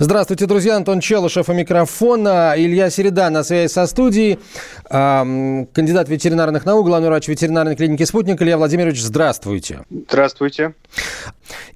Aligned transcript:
Здравствуйте, 0.00 0.46
друзья. 0.46 0.76
Антон 0.76 1.00
Челышев 1.00 1.48
у 1.48 1.52
микрофона. 1.52 2.54
Илья 2.56 2.88
Середа 2.88 3.30
на 3.30 3.42
связи 3.42 3.68
со 3.68 3.84
студией. 3.88 4.38
Кандидат 4.88 6.08
ветеринарных 6.08 6.64
наук, 6.64 6.86
главный 6.86 7.08
врач 7.08 7.26
ветеринарной 7.26 7.74
клиники 7.74 8.04
«Спутник». 8.04 8.40
Илья 8.40 8.58
Владимирович, 8.58 9.02
здравствуйте. 9.02 9.80
Здравствуйте. 9.90 10.74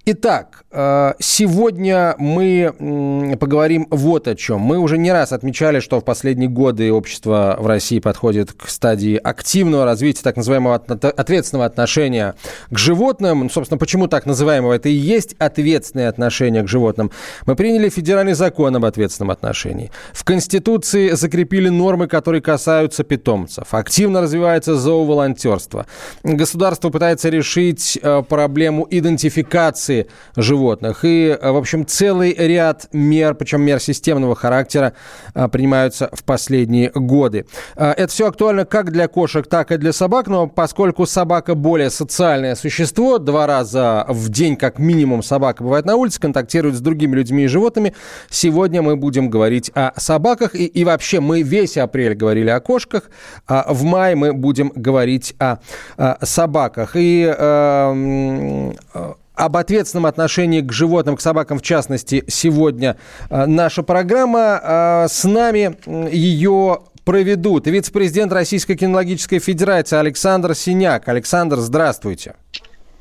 Итак, 0.04 0.64
э, 0.70 1.14
сегодня 1.20 2.14
мы 2.18 3.36
поговорим 3.40 3.86
вот 3.90 4.28
о 4.28 4.34
чем. 4.34 4.60
Мы 4.60 4.78
уже 4.78 4.98
не 4.98 5.12
раз 5.12 5.32
отмечали, 5.32 5.80
что 5.80 6.00
в 6.00 6.04
последние 6.04 6.48
годы 6.48 6.92
общество 6.92 7.56
в 7.58 7.66
России 7.66 8.00
подходит 8.00 8.52
к 8.52 8.68
стадии 8.68 9.16
активного 9.16 9.84
развития 9.84 10.22
так 10.22 10.36
называемого 10.36 10.74
ответственного 10.74 11.66
отношения 11.66 12.34
к 12.70 12.78
животным. 12.78 13.40
Ну, 13.40 13.50
собственно, 13.50 13.78
почему 13.78 14.08
так 14.08 14.26
называемого? 14.26 14.72
Это 14.72 14.88
и 14.88 14.92
есть 14.92 15.34
ответственное 15.38 16.08
отношение 16.08 16.62
к 16.62 16.68
животным. 16.68 17.10
Мы 17.46 17.54
приняли 17.56 17.88
федеральный 17.88 18.11
закон 18.34 18.76
об 18.76 18.84
ответственном 18.84 19.30
отношении. 19.30 19.90
В 20.12 20.24
Конституции 20.24 21.10
закрепили 21.10 21.68
нормы, 21.68 22.06
которые 22.06 22.40
касаются 22.40 23.04
питомцев. 23.04 23.74
Активно 23.74 24.20
развивается 24.20 24.76
зооволонтерство. 24.76 25.86
Государство 26.22 26.90
пытается 26.90 27.28
решить 27.28 27.98
э, 28.02 28.22
проблему 28.28 28.86
идентификации 28.90 30.08
животных. 30.36 31.00
И, 31.04 31.36
в 31.40 31.56
общем, 31.56 31.86
целый 31.86 32.34
ряд 32.34 32.88
мер, 32.92 33.34
причем 33.34 33.62
мер 33.62 33.80
системного 33.80 34.34
характера, 34.34 34.92
а, 35.34 35.48
принимаются 35.48 36.08
в 36.12 36.24
последние 36.24 36.90
годы. 36.94 37.46
Это 37.76 38.08
все 38.08 38.28
актуально 38.28 38.64
как 38.64 38.90
для 38.92 39.08
кошек, 39.08 39.46
так 39.46 39.72
и 39.72 39.76
для 39.76 39.92
собак, 39.92 40.28
но 40.28 40.46
поскольку 40.46 41.06
собака 41.06 41.54
более 41.54 41.90
социальное 41.90 42.54
существо, 42.54 43.18
два 43.18 43.46
раза 43.46 44.04
в 44.08 44.28
день 44.28 44.56
как 44.56 44.78
минимум 44.78 45.22
собака 45.22 45.62
бывает 45.62 45.84
на 45.84 45.96
улице, 45.96 46.20
контактирует 46.20 46.76
с 46.76 46.80
другими 46.80 47.16
людьми 47.16 47.44
и 47.44 47.46
животными, 47.46 47.94
сегодня 48.30 48.82
мы 48.82 48.96
будем 48.96 49.30
говорить 49.30 49.70
о 49.74 49.92
собаках. 49.96 50.54
И, 50.54 50.66
и 50.66 50.84
вообще 50.84 51.20
мы 51.20 51.42
весь 51.42 51.76
апрель 51.76 52.14
говорили 52.14 52.50
о 52.50 52.60
кошках, 52.60 53.10
а 53.46 53.72
в 53.72 53.82
мае 53.84 54.16
мы 54.16 54.32
будем 54.32 54.72
говорить 54.74 55.34
о, 55.38 55.58
о 55.96 56.24
собаках. 56.24 56.92
И 56.94 57.32
э, 57.36 58.72
об 59.34 59.56
ответственном 59.56 60.06
отношении 60.06 60.60
к 60.60 60.72
животным, 60.72 61.16
к 61.16 61.20
собакам 61.20 61.58
в 61.58 61.62
частности, 61.62 62.24
сегодня 62.28 62.96
э, 63.30 63.46
наша 63.46 63.82
программа. 63.82 64.60
Э, 64.62 65.06
с 65.08 65.24
нами 65.24 65.76
ее 66.14 66.80
проведут 67.04 67.66
вице-президент 67.66 68.32
Российской 68.32 68.76
кинологической 68.76 69.38
федерации 69.38 69.96
Александр 69.96 70.54
Синяк. 70.54 71.08
Александр, 71.08 71.56
здравствуйте. 71.58 72.34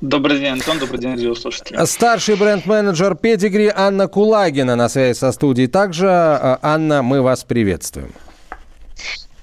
Добрый 0.02 0.40
день, 0.40 0.54
Антон. 0.54 0.80
Добрый 0.80 1.00
день, 1.00 1.12
радиослушатели. 1.12 1.86
Старший 1.86 2.36
бренд-менеджер 2.36 3.14
Педигри 3.14 3.72
Анна 3.74 4.08
Кулагина 4.08 4.76
на 4.76 4.90
связи 4.90 5.16
со 5.16 5.32
студией. 5.32 5.68
Также, 5.68 6.08
э, 6.08 6.58
Анна, 6.64 7.04
мы 7.04 7.22
вас 7.22 7.44
приветствуем. 7.44 8.12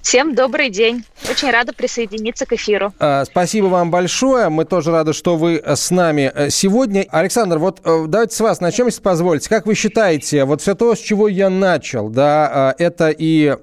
Всем 0.02 0.34
добрый 0.34 0.70
день. 0.70 1.04
Очень 1.30 1.50
рада 1.52 1.72
присоединиться 1.72 2.44
к 2.44 2.54
эфиру. 2.54 2.92
А, 2.98 3.24
спасибо 3.24 3.66
вам 3.66 3.92
большое. 3.92 4.48
Мы 4.48 4.64
тоже 4.64 4.90
рады, 4.90 5.12
что 5.12 5.36
вы 5.36 5.62
с 5.64 5.92
нами 5.92 6.32
э, 6.34 6.50
сегодня. 6.50 7.06
Александр, 7.10 7.58
вот 7.58 7.80
э, 7.84 8.06
давайте 8.08 8.34
с 8.34 8.40
вас 8.40 8.60
начнем, 8.60 8.86
если 8.86 9.00
позволите. 9.00 9.48
Как 9.48 9.64
вы 9.64 9.76
считаете, 9.76 10.44
вот 10.44 10.60
все 10.60 10.74
то, 10.74 10.96
с 10.96 10.98
чего 10.98 11.28
я 11.28 11.50
начал, 11.50 12.08
да, 12.08 12.50
а, 12.52 12.74
это 12.78 13.10
и 13.10 13.46
Э, 13.50 13.56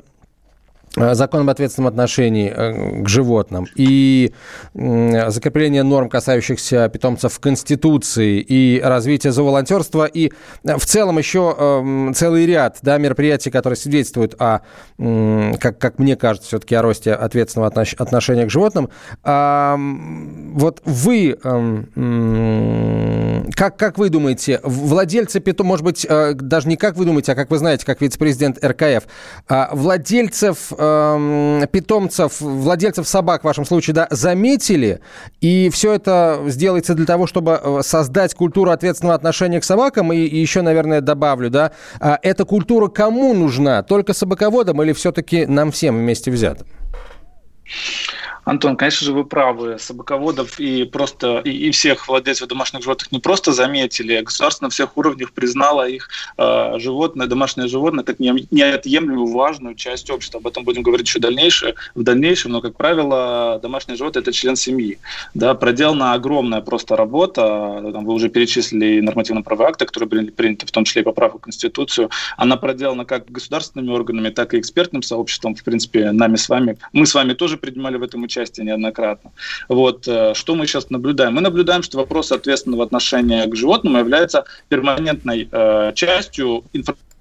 закон 0.95 1.41
об 1.41 1.49
ответственном 1.49 1.89
отношении 1.89 2.51
э, 2.55 3.03
к 3.03 3.09
животным 3.09 3.67
и 3.75 4.33
закрепление 4.73 5.83
норм, 5.83 6.09
касающихся 6.09 6.89
питомцев 6.89 7.33
в 7.33 7.39
Конституции 7.39 8.39
и 8.39 8.81
развитие 8.81 9.31
зооволонтерства 9.33 10.05
и 10.05 10.31
э, 10.63 10.77
в 10.77 10.85
целом 10.85 11.17
еще 11.17 11.55
эм, 11.57 12.13
целый 12.15 12.45
ряд 12.45 12.77
да, 12.81 12.97
мероприятий, 12.97 13.51
которые 13.51 13.77
свидетельствуют 13.77 14.35
о, 14.39 14.59
как, 14.97 15.77
как 15.79 15.99
мне 15.99 16.15
кажется, 16.15 16.47
все-таки 16.47 16.75
о 16.75 16.81
росте 16.81 17.13
ответственного 17.13 17.69
отношения 17.69 18.45
к 18.45 18.49
животным. 18.49 18.89
Вот 19.23 20.81
вы, 20.85 21.37
эм, 21.43 21.89
как, 23.55 23.77
как 23.77 23.97
вы 23.97 24.09
думаете, 24.09 24.59
владельцы 24.63 25.39
питомцев, 25.39 25.65
может 25.65 25.85
быть, 25.85 26.07
даже 26.35 26.67
не 26.67 26.77
как 26.77 26.95
вы 26.95 27.05
думаете, 27.05 27.31
а 27.31 27.35
как 27.35 27.49
вы 27.49 27.57
знаете, 27.57 27.85
как 27.85 28.01
вице-президент 28.01 28.63
РКФ, 28.63 29.05
а 29.47 29.69
владельцев 29.73 30.71
э, 31.61 31.67
питомцев, 31.71 32.41
владельцев 32.41 33.07
собак 33.07 33.41
в 33.41 33.45
вашем 33.45 33.65
случае, 33.65 33.93
да, 33.93 34.07
заметили, 34.09 34.99
и 35.41 35.69
все 35.69 35.93
это 35.93 36.41
сделается 36.47 36.93
для 36.93 37.05
того, 37.05 37.27
чтобы 37.27 37.59
э, 37.61 37.79
создать 37.83 38.33
культуру 38.33 38.71
ответственного 38.71 39.15
отношения 39.15 39.59
к 39.59 39.63
собакам, 39.63 40.11
и, 40.13 40.17
и 40.17 40.39
еще, 40.39 40.61
наверное, 40.61 41.01
добавлю, 41.01 41.49
да, 41.49 41.71
а 41.99 42.19
эта 42.21 42.45
культура 42.45 42.87
кому 42.87 43.33
нужна? 43.33 43.83
Только 43.83 44.13
собаководам 44.13 44.81
или 44.81 44.93
все-таки 44.93 45.45
нам 45.45 45.71
всем 45.71 45.97
вместе 45.97 46.31
взятым? 46.31 46.67
Антон, 48.45 48.77
конечно 48.77 49.05
же, 49.05 49.11
вы 49.11 49.25
правы. 49.25 49.77
Собаководов 49.79 50.59
и 50.59 50.85
просто 50.85 51.41
и, 51.43 51.49
и 51.49 51.71
всех 51.71 52.07
владельцев 52.07 52.47
домашних 52.47 52.83
животных 52.83 53.11
не 53.11 53.19
просто 53.19 53.51
заметили, 53.51 54.13
а 54.13 54.23
государство 54.23 54.65
на 54.65 54.69
всех 54.69 54.95
уровнях 54.97 55.33
признало 55.33 55.89
их 55.89 56.09
э, 56.37 56.77
животное, 56.77 57.25
домашнее 57.25 57.67
животное 57.67 58.03
как 58.03 58.19
неотъемлемую 58.19 59.33
важную 59.33 59.73
часть 59.73 60.11
общества. 60.11 60.39
Об 60.39 60.47
этом 60.47 60.63
будем 60.63 60.83
говорить 60.83 61.07
еще 61.07 61.19
дальнейшее, 61.19 61.73
в 61.95 62.03
дальнейшем, 62.03 62.51
но, 62.51 62.61
как 62.61 62.77
правило, 62.77 63.59
домашнее 63.61 63.97
животное– 63.97 64.21
это 64.23 64.31
член 64.31 64.55
семьи. 64.55 64.99
Да, 65.33 65.55
проделана 65.55 66.13
огромная 66.13 66.61
просто 66.61 66.95
работа, 66.95 67.81
там 67.91 68.05
вы 68.05 68.13
уже 68.13 68.29
перечислили 68.29 68.99
нормативно-правовые 69.01 69.69
акты, 69.69 69.85
которые 69.85 70.07
были 70.07 70.29
приняты, 70.29 70.67
в 70.67 70.71
том 70.71 70.85
числе 70.85 71.01
и 71.01 71.05
поправку 71.05 71.39
в 71.39 71.41
Конституцию. 71.41 72.11
Она 72.37 72.57
проделана 72.57 73.05
как 73.05 73.31
государственными 73.31 73.91
органами, 73.91 74.29
так 74.29 74.53
и 74.53 74.59
экспертным 74.59 75.01
сообществом, 75.01 75.55
в 75.55 75.63
принципе, 75.63 76.11
нами 76.11 76.35
с 76.35 76.47
вами. 76.47 76.77
Мы 76.93 77.07
с 77.07 77.15
вами 77.15 77.33
тоже 77.33 77.57
принимали 77.57 77.97
в 77.97 78.03
этом 78.03 78.21
участие 78.21 78.34
участие 78.35 78.65
неоднократно. 78.65 79.31
Вот, 79.69 80.07
э, 80.07 80.33
что 80.33 80.55
мы 80.55 80.67
сейчас 80.67 80.89
наблюдаем? 80.89 81.33
Мы 81.33 81.41
наблюдаем, 81.41 81.83
что 81.83 81.97
вопрос 81.97 82.31
ответственного 82.31 82.83
отношения 82.83 83.45
к 83.45 83.55
животному 83.55 83.97
является 83.97 84.45
перманентной 84.69 85.47
э, 85.51 85.91
частью 85.95 86.63
информации 86.73 87.14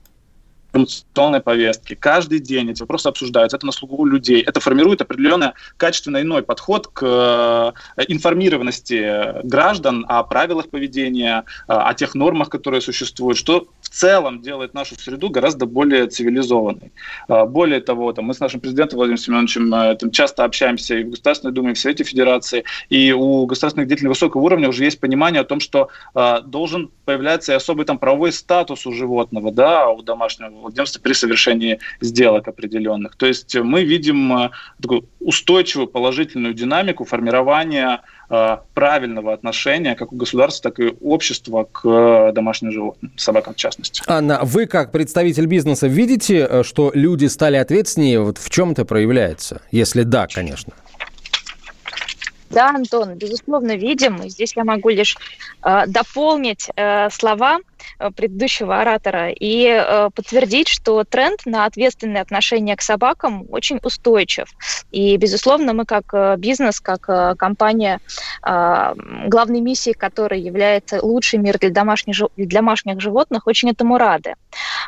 информационной 0.75 1.41
повестки. 1.41 1.95
Каждый 1.95 2.41
день 2.41 2.71
эти 2.71 2.81
вопросы 2.81 3.09
обсуждаются. 3.09 3.57
Это 3.57 3.67
на 3.67 3.73
слугу 3.73 4.05
людей. 4.05 4.43
Это 4.43 4.61
формирует 4.61 5.01
определенный 5.01 5.53
качественно 5.77 6.21
иной 6.21 6.43
подход 6.43 6.89
к 6.89 7.03
э, 7.97 8.05
информированности 8.09 9.43
граждан 9.47 10.05
о 10.09 10.23
правилах 10.25 10.69
поведения, 10.69 11.45
о 11.67 11.95
тех 11.95 12.15
нормах, 12.15 12.49
которые 12.49 12.81
существуют, 12.81 13.39
что 13.39 13.69
целом 13.95 14.43
делает 14.43 14.75
нашу 14.75 14.97
среду 14.97 15.31
гораздо 15.31 15.67
более 15.67 16.07
цивилизованной. 16.07 16.93
А, 17.29 17.47
более 17.47 17.81
того, 17.81 18.13
там, 18.13 18.27
мы 18.27 18.35
с 18.35 18.41
нашим 18.41 18.61
президентом 18.61 18.97
Владимиром 18.97 19.19
Семеновичем 19.19 19.73
э, 19.73 19.95
там, 19.97 20.11
часто 20.11 20.45
общаемся 20.45 20.97
и 20.97 21.05
в 21.05 21.11
Государственной 21.11 21.53
Думе, 21.53 21.71
и 21.71 21.75
в 21.75 21.79
Совете 21.79 22.05
Федерации, 22.05 22.65
и 22.89 23.13
у 23.13 23.47
государственных 23.47 23.89
деятелей 23.89 24.09
высокого 24.09 24.43
уровня 24.43 24.69
уже 24.69 24.85
есть 24.85 25.01
понимание 25.01 25.41
о 25.41 25.45
том, 25.45 25.61
что 25.61 25.89
э, 26.15 26.41
должен 26.45 26.91
появляться 27.05 27.53
и 27.53 27.55
особый 27.55 27.87
там 27.87 27.99
правовой 27.99 28.33
статус 28.33 28.87
у 28.87 28.93
животного, 28.93 29.53
да, 29.53 29.89
у 29.89 30.03
домашнего 30.03 30.51
владельца 30.65 31.01
при 31.01 31.13
совершении 31.13 31.79
сделок 32.01 32.49
определенных. 32.49 33.17
То 33.17 33.27
есть 33.27 33.55
мы 33.57 33.85
видим 33.85 34.37
э, 34.37 34.51
такую 34.81 35.05
устойчивую 35.21 35.87
положительную 35.87 36.55
динамику 36.55 37.05
формирования 37.05 38.01
Э, 38.31 38.57
правильного 38.73 39.35
отношения 39.35 39.95
как 39.95 40.13
у 40.13 40.17
государства, 40.17 40.71
так 40.71 40.81
и 40.81 40.97
общества 41.03 41.69
к 41.71 41.87
э, 41.87 42.33
домашним 42.33 42.73
животным, 42.73 43.13
собакам 43.17 43.53
в 43.53 43.57
частности. 43.57 44.03
Анна, 44.07 44.41
вы 44.43 44.67
как 44.67 44.93
представитель 44.93 45.47
бизнеса 45.47 45.89
видите, 45.89 46.63
что 46.63 46.91
люди 46.95 47.27
стали 47.27 47.57
ответственнее? 47.57 48.21
Вот 48.21 48.39
в 48.39 48.49
чем 48.49 48.73
это 48.73 48.87
проявляется? 48.87 49.61
Если 49.71 50.05
да, 50.05 50.27
конечно. 50.27 50.73
Да, 52.49 52.71
Антон, 52.71 53.15
безусловно, 53.15 53.77
видим. 53.77 54.29
Здесь 54.29 54.57
я 54.57 54.65
могу 54.65 54.89
лишь 54.89 55.17
э, 55.63 55.85
дополнить 55.87 56.69
э, 56.77 57.11
слова 57.11 57.59
предыдущего 58.17 58.81
оратора 58.81 59.31
и 59.31 59.67
э, 59.67 60.11
подтвердить, 60.15 60.69
что 60.69 61.05
тренд 61.05 61.41
на 61.47 61.65
ответственное 61.65 62.23
отношение 62.23 62.77
к 62.77 62.83
собакам 62.83 63.47
очень 63.51 63.79
устойчив. 63.83 64.49
И, 64.91 65.17
безусловно, 65.17 65.73
мы 65.73 65.85
как 65.85 66.39
бизнес, 66.39 66.81
как 66.81 67.39
компания, 67.39 68.01
главной 68.43 69.61
миссией 69.61 69.95
которой 69.95 70.41
является 70.41 71.05
лучший 71.05 71.39
мир 71.39 71.59
для 71.59 71.71
домашних, 71.71 72.17
для 72.37 72.61
домашних 72.61 73.01
животных, 73.01 73.47
очень 73.47 73.71
этому 73.71 73.99
рады. 73.99 74.35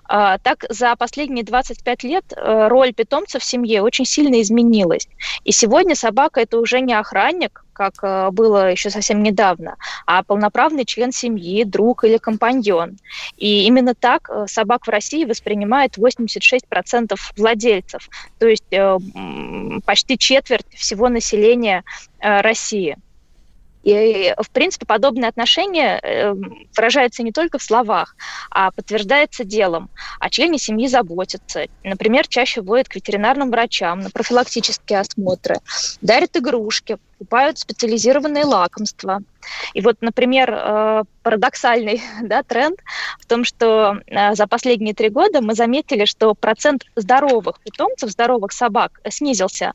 Так, 0.08 0.64
за 0.68 0.94
последние 0.96 1.44
25 1.44 2.04
лет 2.04 2.24
роль 2.36 2.92
питомца 2.92 3.38
в 3.38 3.44
семье 3.44 3.82
очень 3.82 4.04
сильно 4.04 4.40
изменилась. 4.40 5.08
И 5.44 5.52
сегодня 5.52 5.94
собака– 5.94 6.40
это 6.42 6.58
уже 6.58 6.80
не 6.80 6.94
охранник, 6.94 7.65
как 7.76 7.94
э, 8.02 8.30
было 8.30 8.70
еще 8.70 8.90
совсем 8.90 9.22
недавно, 9.22 9.76
а 10.06 10.22
полноправный 10.22 10.84
член 10.86 11.12
семьи, 11.12 11.64
друг 11.64 12.04
или 12.04 12.16
компаньон. 12.16 12.96
И 13.36 13.66
именно 13.66 13.94
так 13.94 14.30
э, 14.30 14.46
собак 14.48 14.86
в 14.86 14.90
России 14.90 15.24
воспринимает 15.24 15.98
86% 15.98 17.14
владельцев, 17.36 18.08
то 18.38 18.46
есть 18.46 18.64
э, 18.72 18.98
почти 19.84 20.18
четверть 20.18 20.66
всего 20.74 21.08
населения 21.08 21.84
России. 22.20 22.96
И, 23.86 24.34
в 24.36 24.50
принципе, 24.50 24.84
подобное 24.84 25.28
отношение 25.28 26.00
эм, 26.02 26.66
выражается 26.76 27.22
не 27.22 27.30
только 27.30 27.58
в 27.58 27.62
словах, 27.62 28.16
а 28.50 28.72
подтверждается 28.72 29.44
делом. 29.44 29.90
О 30.18 30.28
члене 30.28 30.58
семьи 30.58 30.88
заботятся. 30.88 31.66
Например, 31.84 32.26
чаще 32.26 32.62
водят 32.62 32.88
к 32.88 32.96
ветеринарным 32.96 33.52
врачам 33.52 34.00
на 34.00 34.10
профилактические 34.10 34.98
осмотры, 34.98 35.60
дарят 36.00 36.36
игрушки, 36.36 36.96
покупают 37.16 37.58
специализированные 37.58 38.44
лакомства. 38.44 39.20
И 39.74 39.80
вот, 39.80 39.96
например, 40.00 40.52
э, 40.52 41.04
парадоксальный 41.22 42.02
да, 42.22 42.42
тренд 42.42 42.78
в 43.20 43.26
том, 43.26 43.44
что 43.44 43.98
э, 44.06 44.34
за 44.34 44.46
последние 44.46 44.94
три 44.94 45.08
года 45.08 45.40
мы 45.40 45.54
заметили, 45.54 46.04
что 46.04 46.34
процент 46.34 46.84
здоровых 46.96 47.60
питомцев, 47.60 48.10
здоровых 48.10 48.52
собак 48.52 49.00
снизился. 49.08 49.72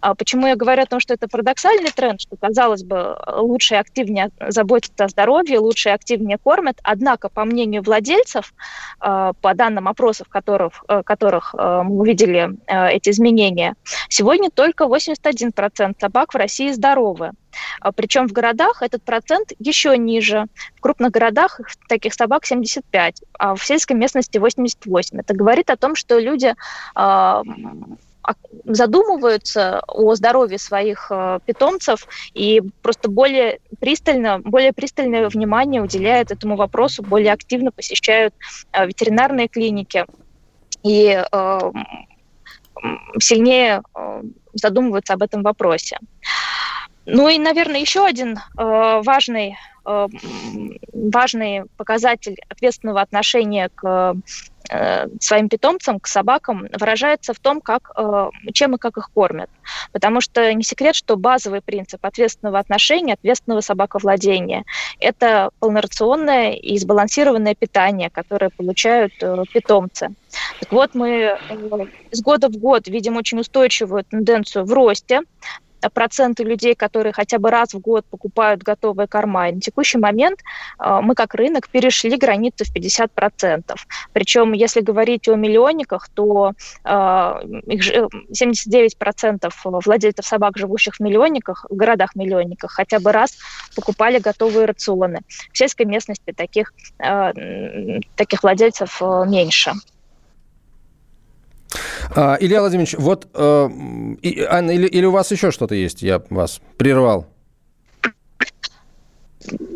А 0.00 0.14
почему 0.14 0.46
я 0.46 0.56
говорю 0.56 0.82
о 0.82 0.86
том, 0.86 1.00
что 1.00 1.14
это 1.14 1.28
парадоксальный 1.28 1.90
тренд, 1.90 2.20
что, 2.20 2.36
казалось 2.36 2.84
бы, 2.84 3.16
лучше 3.36 3.74
и 3.74 3.78
активнее 3.78 4.30
заботятся 4.48 5.04
о 5.04 5.08
здоровье, 5.08 5.58
лучше 5.58 5.88
и 5.88 5.92
активнее 5.92 6.38
кормят, 6.38 6.78
однако, 6.82 7.28
по 7.28 7.44
мнению 7.44 7.82
владельцев, 7.82 8.54
э, 9.00 9.32
по 9.40 9.54
данным 9.54 9.88
опросов, 9.88 10.28
которых, 10.28 10.84
которых 11.04 11.54
мы 11.54 11.98
увидели 12.00 12.50
эти 12.66 13.10
изменения, 13.10 13.74
сегодня 14.08 14.50
только 14.50 14.84
81% 14.84 15.94
собак 16.00 16.34
в 16.34 16.36
России 16.36 16.70
здоровы. 16.70 17.32
А 17.80 17.92
Причем 17.92 18.28
в 18.28 18.32
городах 18.32 18.82
этот 18.82 19.02
процент 19.02 19.52
еще 19.58 19.96
ниже. 19.96 20.46
В 20.76 20.80
крупных 20.80 21.10
городах 21.10 21.60
таких 21.88 22.14
собак 22.14 22.46
75, 22.46 23.22
а 23.38 23.54
в 23.54 23.64
сельской 23.64 23.96
местности 23.96 24.38
88. 24.38 25.20
Это 25.20 25.34
говорит 25.34 25.70
о 25.70 25.76
том, 25.76 25.94
что 25.94 26.18
люди 26.18 26.54
а, 26.94 27.42
задумываются 28.64 29.80
о 29.86 30.14
здоровье 30.14 30.58
своих 30.58 31.06
э, 31.10 31.38
питомцев 31.46 32.06
и 32.34 32.62
просто 32.82 33.08
более 33.08 33.60
пристально, 33.80 34.40
более 34.40 34.72
пристальное 34.72 35.28
внимание 35.28 35.82
уделяют 35.82 36.30
этому 36.30 36.56
вопросу, 36.56 37.02
более 37.02 37.32
активно 37.32 37.70
посещают 37.70 38.34
ветеринарные 38.74 39.48
клиники 39.48 40.04
и 40.82 41.22
сильнее 43.18 43.82
задумываются 44.52 45.14
об 45.14 45.22
этом 45.22 45.42
вопросе. 45.42 45.98
Ну 47.10 47.28
и, 47.28 47.38
наверное, 47.38 47.80
еще 47.80 48.04
один 48.04 48.36
э, 48.36 49.00
важный, 49.02 49.56
э, 49.86 50.06
важный 50.92 51.62
показатель 51.78 52.36
ответственного 52.50 53.00
отношения 53.00 53.70
к 53.74 54.14
э, 54.70 55.06
своим 55.18 55.48
питомцам, 55.48 56.00
к 56.00 56.06
собакам, 56.06 56.66
выражается 56.78 57.32
в 57.32 57.38
том, 57.38 57.62
как, 57.62 57.92
э, 57.96 58.28
чем 58.52 58.74
и 58.74 58.78
как 58.78 58.98
их 58.98 59.10
кормят. 59.14 59.48
Потому 59.92 60.20
что 60.20 60.52
не 60.52 60.62
секрет, 60.62 60.94
что 60.94 61.16
базовый 61.16 61.62
принцип 61.62 62.04
ответственного 62.04 62.58
отношения, 62.58 63.14
ответственного 63.14 63.62
собаковладения– 63.62 64.64
это 65.00 65.48
полнорационное 65.60 66.52
и 66.52 66.76
сбалансированное 66.76 67.54
питание, 67.54 68.10
которое 68.10 68.50
получают 68.50 69.14
э, 69.22 69.44
питомцы. 69.50 70.10
Так 70.60 70.72
вот, 70.72 70.94
мы 70.94 71.08
э, 71.08 71.36
из 72.10 72.20
года 72.20 72.50
в 72.50 72.58
год 72.58 72.86
видим 72.86 73.16
очень 73.16 73.40
устойчивую 73.40 74.04
тенденцию 74.04 74.66
в 74.66 74.72
росте 74.74 75.22
проценты 75.92 76.44
людей, 76.44 76.74
которые 76.74 77.12
хотя 77.12 77.38
бы 77.38 77.50
раз 77.50 77.74
в 77.74 77.78
год 77.78 78.04
покупают 78.06 78.62
готовые 78.62 79.06
корма. 79.06 79.48
И 79.48 79.52
на 79.52 79.60
текущий 79.60 79.98
момент 79.98 80.40
э, 80.78 81.00
мы 81.02 81.14
как 81.14 81.34
рынок 81.34 81.68
перешли 81.68 82.16
границу 82.16 82.64
в 82.64 82.74
50%. 82.74 83.74
Причем, 84.12 84.52
если 84.52 84.80
говорить 84.80 85.28
о 85.28 85.34
миллионниках, 85.34 86.08
то 86.08 86.52
э, 86.84 86.90
их 87.66 88.10
79% 88.30 89.50
владельцев 89.62 90.26
собак, 90.26 90.58
живущих 90.58 90.96
в 90.96 91.00
миллионниках, 91.00 91.66
в 91.68 91.76
городах-миллионниках, 91.76 92.72
хотя 92.72 92.98
бы 93.00 93.12
раз 93.12 93.36
покупали 93.76 94.18
готовые 94.18 94.66
рационы. 94.66 95.20
В 95.52 95.58
сельской 95.58 95.86
местности 95.86 96.32
таких, 96.36 96.72
э, 96.98 98.00
таких 98.16 98.42
владельцев 98.42 99.00
меньше. 99.26 99.72
А, 102.14 102.36
Илья 102.40 102.60
Владимирович, 102.60 102.94
вот, 102.98 103.28
э, 103.34 103.68
Анна, 104.48 104.70
или, 104.70 104.86
или 104.86 105.04
у 105.04 105.10
вас 105.10 105.30
еще 105.30 105.50
что-то 105.50 105.74
есть? 105.74 106.02
Я 106.02 106.22
вас 106.30 106.60
прервал. 106.76 107.26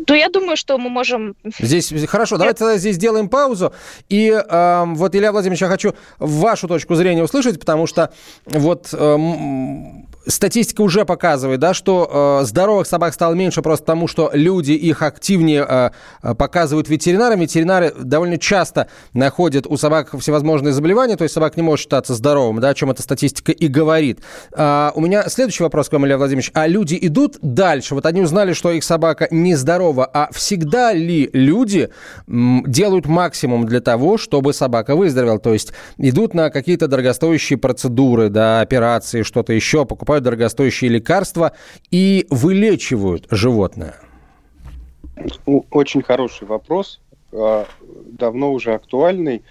Ну, 0.07 0.13
я 0.13 0.29
думаю, 0.29 0.57
что 0.57 0.77
мы 0.77 0.89
можем... 0.89 1.35
Здесь 1.59 1.91
хорошо, 2.07 2.37
давайте 2.37 2.59
тогда 2.59 2.77
здесь 2.77 2.95
сделаем 2.95 3.29
паузу. 3.29 3.73
И 4.09 4.29
э, 4.29 4.83
вот, 4.87 5.15
Илья 5.15 5.31
Владимирович, 5.31 5.61
я 5.61 5.67
хочу 5.67 5.95
вашу 6.19 6.67
точку 6.67 6.95
зрения 6.95 7.23
услышать, 7.23 7.59
потому 7.59 7.87
что 7.87 8.11
вот 8.45 8.89
э, 8.93 9.17
статистика 10.25 10.81
уже 10.81 11.05
показывает, 11.05 11.59
да, 11.59 11.73
что 11.73 12.39
э, 12.41 12.45
здоровых 12.45 12.87
собак 12.87 13.13
стало 13.13 13.33
меньше 13.33 13.61
просто 13.61 13.85
потому, 13.85 14.07
что 14.07 14.31
люди 14.33 14.71
их 14.71 15.01
активнее 15.01 15.65
э, 15.67 15.89
э, 16.21 16.35
показывают 16.35 16.89
ветеринарам. 16.89 17.39
Ветеринары 17.39 17.93
довольно 17.97 18.37
часто 18.37 18.87
находят 19.13 19.67
у 19.67 19.77
собак 19.77 20.17
всевозможные 20.19 20.73
заболевания, 20.73 21.17
то 21.17 21.23
есть 21.23 21.33
собак 21.33 21.57
не 21.57 21.63
может 21.63 21.83
считаться 21.83 22.13
здоровым, 22.13 22.59
да, 22.59 22.69
о 22.69 22.73
чем 22.73 22.91
эта 22.91 23.01
статистика 23.01 23.51
и 23.51 23.67
говорит. 23.67 24.19
А, 24.53 24.91
у 24.95 25.01
меня 25.01 25.27
следующий 25.29 25.63
вопрос 25.63 25.89
к 25.89 25.93
вам, 25.93 26.05
Илья 26.05 26.17
Владимирович. 26.17 26.51
А 26.53 26.67
люди 26.67 26.97
идут 27.01 27.37
дальше? 27.41 27.95
Вот 27.95 28.05
они 28.05 28.21
узнали, 28.21 28.53
что 28.53 28.71
их 28.71 28.83
собака 28.83 29.27
нездорова, 29.31 30.09
а 30.11 30.29
всегда 30.31 30.93
ли 30.93 31.29
люди 31.33 31.89
делают 32.27 33.05
максимум 33.05 33.65
для 33.65 33.81
того, 33.81 34.17
чтобы 34.17 34.53
собака 34.53 34.95
выздоровела? 34.95 35.39
То 35.39 35.53
есть 35.53 35.73
идут 35.97 36.33
на 36.33 36.49
какие-то 36.49 36.87
дорогостоящие 36.87 37.57
процедуры, 37.57 38.29
да, 38.29 38.61
операции, 38.61 39.23
что-то 39.23 39.53
еще, 39.53 39.85
покупают 39.85 40.12
покупают 40.13 40.23
дорогостоящие 40.23 40.91
лекарства 40.91 41.53
и 41.91 42.27
вылечивают 42.29 43.27
животное? 43.31 43.95
Очень 45.45 46.01
хороший 46.01 46.47
вопрос, 46.47 46.99
а, 47.31 47.65
давно 48.19 48.51
уже 48.51 48.73
актуальный. 48.73 49.41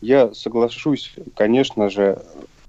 Я 0.00 0.34
соглашусь, 0.34 1.14
конечно 1.36 1.88
же, 1.90 2.18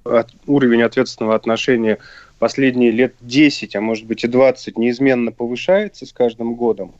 от, 0.04 0.30
уровень 0.48 0.84
ответственного 0.84 1.36
отношения 1.36 1.98
последние 2.40 2.92
лет 2.92 3.14
10, 3.22 3.76
а 3.76 3.82
может 3.82 4.06
быть 4.06 4.24
и 4.24 4.28
20 4.28 4.78
неизменно 4.78 5.32
повышается 5.32 6.06
с 6.06 6.12
каждым 6.12 6.56
годом, 6.56 6.94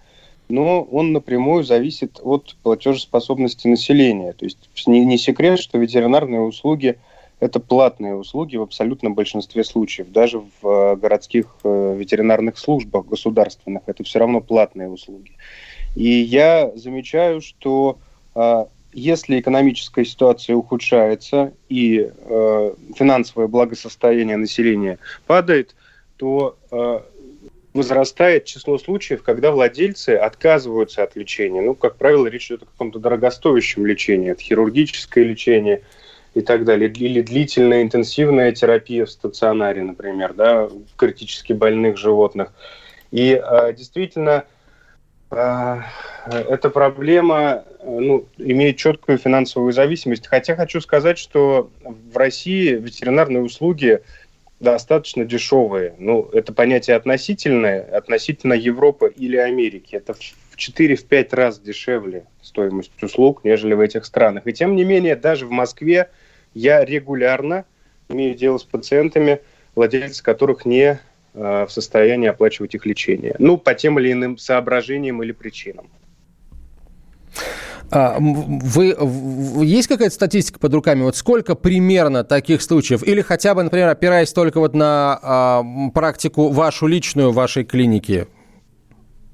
но 0.50 0.84
он 0.84 1.12
напрямую 1.14 1.64
зависит 1.64 2.20
от 2.22 2.56
платежеспособности 2.64 3.68
населения. 3.68 4.34
То 4.34 4.46
есть 4.46 4.58
не, 4.88 5.06
не 5.06 5.18
секрет, 5.18 5.60
что 5.60 5.78
ветеринарные 5.80 6.42
услуги– 6.42 6.98
это 7.44 7.60
платные 7.60 8.16
услуги 8.16 8.56
в 8.56 8.62
абсолютном 8.62 9.16
большинстве 9.16 9.66
случаев. 9.66 10.10
Даже 10.12 10.40
в 10.40 10.66
э, 10.66 10.96
городских 10.96 11.48
э, 11.66 11.96
ветеринарных 11.98 12.58
службах 12.58 13.06
государственных 13.06 13.84
это 13.86 14.02
все 14.06 14.20
равно 14.20 14.40
платные 14.40 14.88
услуги. 14.88 15.34
И 15.94 16.08
я 16.08 16.72
замечаю, 16.76 17.42
что 17.42 17.98
э, 18.34 18.66
если 18.94 19.42
экономическая 19.42 20.06
ситуация 20.06 20.56
ухудшается 20.56 21.52
и 21.68 22.12
финансовое 22.96 23.48
благосостояние 23.48 24.38
населения 24.38 25.00
падает, 25.26 25.76
то 26.18 26.58
возрастает 27.74 28.46
число 28.46 28.78
случаев, 28.78 29.24
когда 29.24 29.52
владельцы 29.52 30.10
отказываются 30.12 31.02
от 31.02 31.16
лечения. 31.16 31.62
Ну, 31.62 31.74
как 31.74 31.96
правило, 31.96 32.28
речь 32.28 32.52
идет 32.52 32.62
о 32.62 32.66
каком-то 32.68 33.00
дорогостоящем 33.00 33.88
лечении, 33.88 34.30
это 34.30 34.42
хирургическое 34.42 35.24
лечение– 35.24 35.82
и 36.34 36.42
так 36.42 36.66
далее. 36.66 36.90
Или 36.90 37.22
длительная 37.22 37.84
интенсивная 37.84 38.52
терапия 38.52 39.06
в 39.06 39.12
стационаре, 39.12 39.84
например, 39.84 40.34
да, 40.34 40.70
критически 40.96 41.54
больных 41.54 41.98
животных. 41.98 42.54
И 43.12 43.40
э, 43.42 43.74
действительно, 43.74 44.46
э, 45.30 45.82
эта 46.26 46.70
проблема 46.70 47.64
ну, 47.84 48.26
имеет 48.38 48.78
четкую 48.78 49.18
финансовую 49.18 49.74
зависимость. 49.74 50.28
Хотя 50.28 50.56
хочу 50.56 50.82
сказать, 50.82 51.18
что 51.18 51.70
в 51.84 52.18
России 52.18 52.76
ветеринарные 52.76 53.44
услуги 53.44 54.02
достаточно 54.60 55.26
дешевые. 55.26 55.94
Ну, 56.00 56.30
это 56.32 56.54
понятие 56.54 56.96
относительное, 56.96 57.82
относительно 57.82 58.54
Европы 58.54 59.14
или 59.16 59.36
Америки. 59.36 59.96
Это 59.96 60.14
в 60.14 60.20
4-5 60.58 61.36
раз 61.36 61.60
дешевле 61.60 62.26
стоимость 62.42 62.92
услуг, 63.04 63.42
нежели 63.44 63.74
в 63.74 63.80
этих 63.80 64.06
странах. 64.06 64.48
И 64.48 64.54
тем 64.54 64.76
не 64.76 64.86
менее, 64.86 65.16
даже 65.16 65.46
в 65.46 65.52
Москве 65.52 66.10
я 66.54 66.84
регулярно 66.84 67.66
имею 68.10 68.36
дело 68.36 68.58
с 68.58 68.64
пациентами, 68.64 69.42
владельцы 69.76 70.22
которых 70.24 70.66
не 70.66 71.00
э, 71.34 71.66
в 71.68 71.72
состоянии 71.72 72.28
оплачивать 72.28 72.76
их 72.76 72.86
лечение. 72.86 73.36
Ну, 73.40 73.58
по 73.58 73.74
тем 73.74 74.00
или 74.00 74.12
иным 74.12 74.38
соображениям 74.38 75.22
или 75.24 75.32
причинам. 75.32 75.88
А, 77.92 78.18
вы, 78.20 78.96
есть 79.64 79.88
какая-то 79.88 80.16
статистика 80.16 80.60
под 80.60 80.74
руками? 80.74 81.04
Вот 81.04 81.16
сколько 81.16 81.56
примерно 81.56 82.24
таких 82.24 82.62
случаев? 82.62 83.04
Или 83.04 83.22
хотя 83.22 83.54
бы, 83.54 83.64
например, 83.64 83.90
опираясь 83.90 84.34
только 84.34 84.60
вот 84.60 84.74
на 84.74 85.20
а, 85.22 85.64
практику 85.94 86.50
вашу 86.50 86.88
личную 86.88 87.32
вашей 87.32 87.64
клинике? 87.64 88.28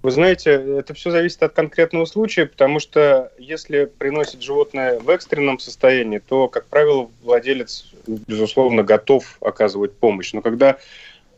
Вы 0.02 0.12
знаете, 0.12 0.52
это 0.52 0.94
все 0.94 1.12
зависит 1.12 1.44
от 1.44 1.54
конкретного 1.54 2.06
случая, 2.06 2.46
потому 2.46 2.80
что 2.80 3.34
если 3.38 3.84
приносит 3.84 4.42
животное 4.42 4.98
в 4.98 5.10
экстренном 5.10 5.60
состоянии, 5.60 6.20
то, 6.20 6.48
как 6.48 6.68
правило, 6.68 7.10
владелец, 7.22 7.92
безусловно, 8.08 8.84
готов 8.84 9.38
оказывать 9.42 9.94
помощь. 9.98 10.32
Но 10.32 10.42
когда 10.42 10.78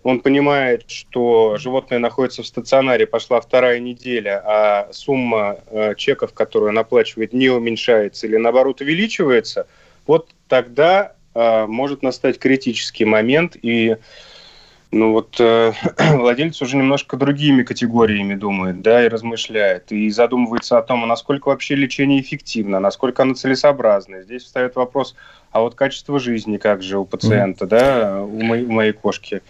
он 0.03 0.20
понимает, 0.20 0.89
что 0.89 1.58
животное 1.58 1.98
находится 1.98 2.44
в 2.44 2.48
стационаре, 2.48 3.08
пошла 3.08 3.41
вторая 3.41 3.80
неделя, 3.80 4.41
а 4.46 4.89
сумма 4.91 5.58
э, 5.68 5.96
чеков, 5.96 6.34
которую 6.34 6.70
он 6.70 6.77
оплачивает, 6.77 7.34
не 7.34 7.50
уменьшается 7.50 8.27
или 8.27 8.38
наоборот 8.38 8.82
увеличивается, 8.82 9.68
вот 10.06 10.30
тогда 10.48 11.13
э, 11.34 11.65
может 11.65 12.03
настать 12.03 12.38
критический 12.38 13.06
момент, 13.06 13.56
и 13.60 13.98
ну 14.91 15.13
вот 15.13 15.36
э, 15.39 15.71
владелец 15.98 16.62
уже 16.62 16.77
немножко 16.77 17.17
другими 17.17 17.63
категориями 17.63 18.36
думает, 18.36 18.81
да, 18.81 19.05
и 19.05 19.07
размышляет, 19.07 19.91
и 19.91 20.10
задумывается 20.10 20.77
о 20.77 20.81
том, 20.81 21.03
а 21.03 21.07
насколько 21.07 21.48
вообще 21.48 21.75
лечение 21.75 22.21
эффективно, 22.21 22.79
насколько 22.79 23.24
оно 23.24 23.33
целесообразно. 23.33 24.21
Здесь 24.24 24.43
встает 24.43 24.75
вопрос, 24.75 25.15
а 25.51 25.62
вот 25.62 25.75
качество 25.75 26.19
жизни 26.19 26.57
как 26.57 26.83
же 26.83 26.98
у 26.98 27.05
пациента, 27.05 27.65
mm-hmm. 27.65 27.69
да, 27.69 28.21
у 28.24 28.41
моей, 28.41 28.65
у 28.65 28.71
моей 28.71 28.91
кошки. 28.91 29.41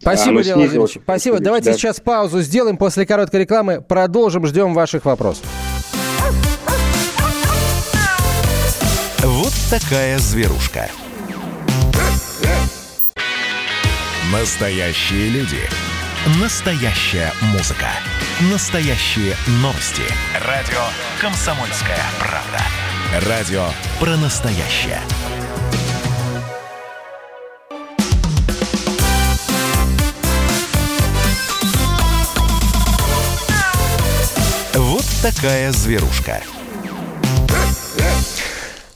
Спасибо, 0.00 0.40
Илья 0.42 0.54
Владимирович. 0.54 0.98
Спасибо. 1.02 1.40
Давайте 1.40 1.72
да. 1.72 1.76
сейчас 1.76 2.00
паузу 2.00 2.40
сделаем. 2.40 2.76
После 2.76 3.04
короткой 3.04 3.40
рекламы 3.40 3.80
продолжим. 3.80 4.46
Ждем 4.46 4.72
ваших 4.72 5.04
вопросов. 5.04 5.44
Вот 9.24 9.52
такая 9.70 10.18
зверушка. 10.18 10.88
Настоящие 14.32 15.30
люди. 15.30 15.60
Настоящая 16.38 17.32
музыка. 17.52 17.88
Настоящие 18.52 19.34
новости. 19.62 20.02
Радио 20.46 20.82
«Комсомольская 21.18 22.02
правда». 22.18 23.26
Радио 23.26 23.70
про 23.98 24.18
настоящее. 24.18 25.00
такая 35.22 35.72
зверушка. 35.72 36.42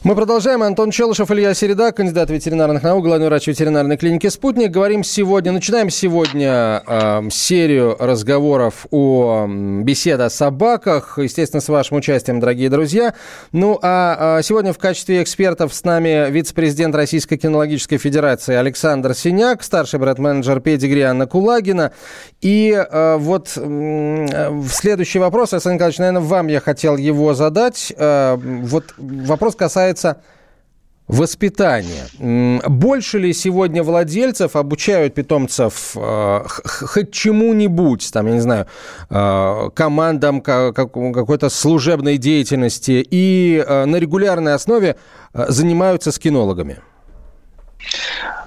Мы 0.05 0.17
продолжаем. 0.17 0.65
Антон 0.65 0.91
Челышев, 0.91 1.31
Илья 1.31 1.55
Середа, 1.55 1.93
кандидат 1.93 2.29
ветеринарных 2.29 2.83
наук, 2.83 3.05
главный 3.05 3.29
врач 3.29 3.47
ветеринарной 3.47 3.97
клиники 3.97 4.27
«Спутник». 4.27 4.73
Говорим 4.73 5.05
сегодня, 5.05 5.53
начинаем 5.53 5.91
сегодня 5.91 6.83
э, 6.85 7.29
серию 7.31 7.95
разговоров 8.01 8.87
о 8.91 9.47
беседе 9.49 10.25
о 10.25 10.29
собаках, 10.29 11.21
естественно, 11.23 11.61
с 11.61 11.69
вашим 11.69 11.99
участием, 11.99 12.41
дорогие 12.41 12.69
друзья. 12.69 13.15
Ну, 13.53 13.79
а 13.81 14.41
э, 14.41 14.43
сегодня 14.43 14.73
в 14.73 14.79
качестве 14.79 15.23
экспертов 15.23 15.73
с 15.73 15.85
нами 15.85 16.29
вице-президент 16.33 16.97
Российской 16.97 17.37
кинологической 17.37 17.99
федерации 17.99 18.57
Александр 18.57 19.15
Синяк, 19.15 19.63
старший 19.63 20.01
брат-менеджер 20.01 20.59
Педигри 20.59 21.03
Анна 21.03 21.29
Кулагина. 21.29 21.93
И 22.41 22.73
э, 22.73 23.17
вот 23.19 23.53
э, 23.55 24.63
следующий 24.69 25.21
вопрос, 25.21 25.53
Александр 25.53 25.75
Николаевич, 25.75 25.99
наверное, 26.01 26.23
вам 26.23 26.49
я 26.49 26.59
хотел 26.59 26.97
его 26.97 27.35
задать. 27.35 27.93
Э, 27.97 28.37
вот 28.37 28.95
вопрос 28.99 29.55
касается 29.55 29.92
касается 29.93 30.23
воспитания. 31.09 32.61
Больше 32.69 33.19
ли 33.19 33.33
сегодня 33.33 33.83
владельцев 33.83 34.57
обучают 34.57 35.15
питомцев 35.15 35.93
э, 35.97 36.45
хоть 36.47 37.13
чему-нибудь, 37.13 38.11
там, 38.13 38.27
я 38.29 38.33
не 38.33 38.41
знаю, 38.41 38.67
э, 39.11 39.71
командам 39.75 40.41
как, 40.41 40.75
какой-то 40.75 41.51
служебной 41.51 42.17
деятельности 42.19 43.07
и 43.11 43.63
э, 43.67 43.85
на 43.85 43.97
регулярной 43.97 44.55
основе 44.55 44.97
занимаются 45.35 46.13
с 46.13 46.19
кинологами? 46.19 46.79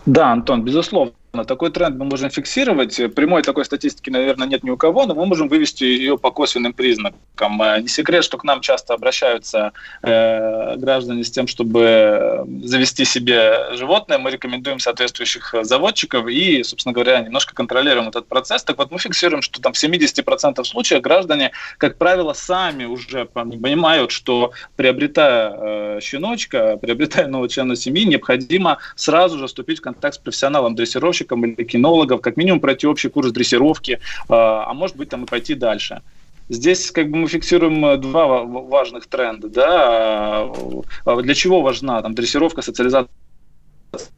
Да, 0.05 0.31
Антон, 0.31 0.63
безусловно 0.63 1.13
такой 1.43 1.71
тренд 1.71 1.97
мы 1.97 2.05
можем 2.05 2.29
фиксировать. 2.29 2.95
Прямой 3.15 3.43
такой 3.43 3.65
статистики, 3.65 4.09
наверное, 4.09 4.47
нет 4.47 4.63
ни 4.63 4.69
у 4.69 4.77
кого, 4.77 5.05
но 5.05 5.15
мы 5.15 5.25
можем 5.25 5.47
вывести 5.49 5.83
ее 5.83 6.17
по 6.17 6.31
косвенным 6.31 6.73
признакам. 6.73 7.61
Э, 7.61 7.81
не 7.81 7.87
секрет, 7.87 8.23
что 8.23 8.37
к 8.37 8.43
нам 8.43 8.61
часто 8.61 8.93
обращаются 8.93 9.73
э, 10.01 10.75
граждане 10.77 11.23
с 11.23 11.31
тем, 11.31 11.47
чтобы 11.47 12.45
завести 12.63 13.05
себе 13.05 13.75
животное. 13.75 14.17
Мы 14.17 14.31
рекомендуем 14.31 14.79
соответствующих 14.79 15.53
заводчиков 15.61 16.27
и, 16.27 16.63
собственно 16.63 16.93
говоря, 16.93 17.19
немножко 17.19 17.53
контролируем 17.53 18.07
этот 18.07 18.27
процесс. 18.27 18.63
Так 18.63 18.77
вот, 18.77 18.91
мы 18.91 18.99
фиксируем, 18.99 19.41
что 19.41 19.61
там 19.61 19.73
в 19.73 19.83
70% 19.83 20.63
случаев 20.63 21.01
граждане, 21.01 21.51
как 21.77 21.97
правило, 21.97 22.33
сами 22.33 22.85
уже 22.85 23.25
понимают, 23.25 24.11
что 24.11 24.51
приобретая 24.75 25.53
э, 25.97 25.99
щеночка, 26.01 26.77
приобретая 26.77 27.27
нового 27.27 27.49
члена 27.49 27.75
семьи, 27.75 28.05
необходимо 28.05 28.77
сразу 28.95 29.37
же 29.37 29.47
вступить 29.47 29.79
в 29.79 29.81
контакт 29.81 30.15
с 30.15 30.17
профессионалом 30.17 30.75
дрессировщиком 30.75 31.24
дрессировщиком 31.25 31.45
или 31.45 31.63
кинологов, 31.63 32.21
как 32.21 32.37
минимум 32.37 32.59
пройти 32.59 32.87
общий 32.87 33.09
курс 33.09 33.31
дрессировки, 33.31 33.99
а, 34.29 34.65
а 34.67 34.73
может 34.73 34.95
быть 34.95 35.09
там 35.09 35.23
и 35.23 35.27
пойти 35.27 35.55
дальше. 35.55 36.01
Здесь 36.49 36.91
как 36.91 37.09
бы 37.09 37.17
мы 37.17 37.27
фиксируем 37.27 37.83
э, 37.85 37.97
два 37.97 38.43
важных 38.43 39.07
тренда. 39.07 39.49
Да? 39.49 40.51
А, 41.05 41.21
для 41.21 41.33
чего 41.33 41.61
важна 41.61 42.01
там, 42.01 42.13
дрессировка, 42.13 42.61
социализация 42.61 43.09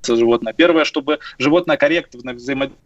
животного? 0.06 0.54
Первое, 0.54 0.84
чтобы 0.84 1.20
животное 1.40 1.78
корректно 1.78 2.34
взаимодействовало 2.34 2.82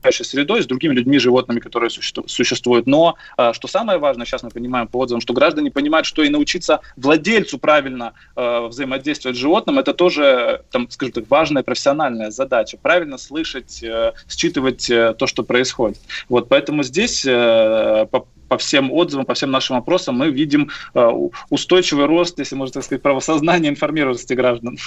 окружающей 0.00 0.24
средой, 0.24 0.62
с 0.62 0.66
другими 0.66 0.94
людьми, 0.94 1.18
животными, 1.18 1.60
которые 1.60 1.90
существуют. 1.90 2.86
Но, 2.86 3.16
а, 3.36 3.52
что 3.52 3.68
самое 3.68 3.98
важное, 3.98 4.26
сейчас 4.26 4.42
мы 4.42 4.50
понимаем 4.50 4.86
по 4.88 4.98
отзывам, 4.98 5.20
что 5.20 5.32
граждане 5.32 5.70
понимают, 5.70 6.06
что 6.06 6.22
и 6.22 6.28
научиться 6.28 6.80
владельцу 6.96 7.58
правильно 7.58 8.12
э, 8.36 8.66
взаимодействовать 8.66 9.36
с 9.36 9.40
животным, 9.40 9.78
это 9.78 9.94
тоже, 9.94 10.62
там, 10.70 10.88
скажем 10.90 11.12
так, 11.12 11.24
важная 11.30 11.62
профессиональная 11.62 12.30
задача. 12.30 12.78
Правильно 12.80 13.18
слышать, 13.18 13.82
э, 13.82 14.12
считывать 14.28 14.90
э, 14.90 15.14
то, 15.18 15.26
что 15.26 15.42
происходит. 15.42 15.98
Вот, 16.28 16.48
поэтому 16.48 16.82
здесь 16.82 17.24
э, 17.26 18.06
по, 18.10 18.26
по 18.48 18.58
всем 18.58 18.92
отзывам, 18.92 19.26
по 19.26 19.34
всем 19.34 19.50
нашим 19.50 19.76
опросам 19.76 20.16
мы 20.16 20.30
видим 20.30 20.70
э, 20.94 21.10
устойчивый 21.50 22.06
рост, 22.06 22.38
если 22.38 22.54
можно 22.54 22.74
так 22.74 22.84
сказать, 22.84 23.02
правосознания 23.02 23.68
информированности 23.68 24.34
граждан. 24.34 24.78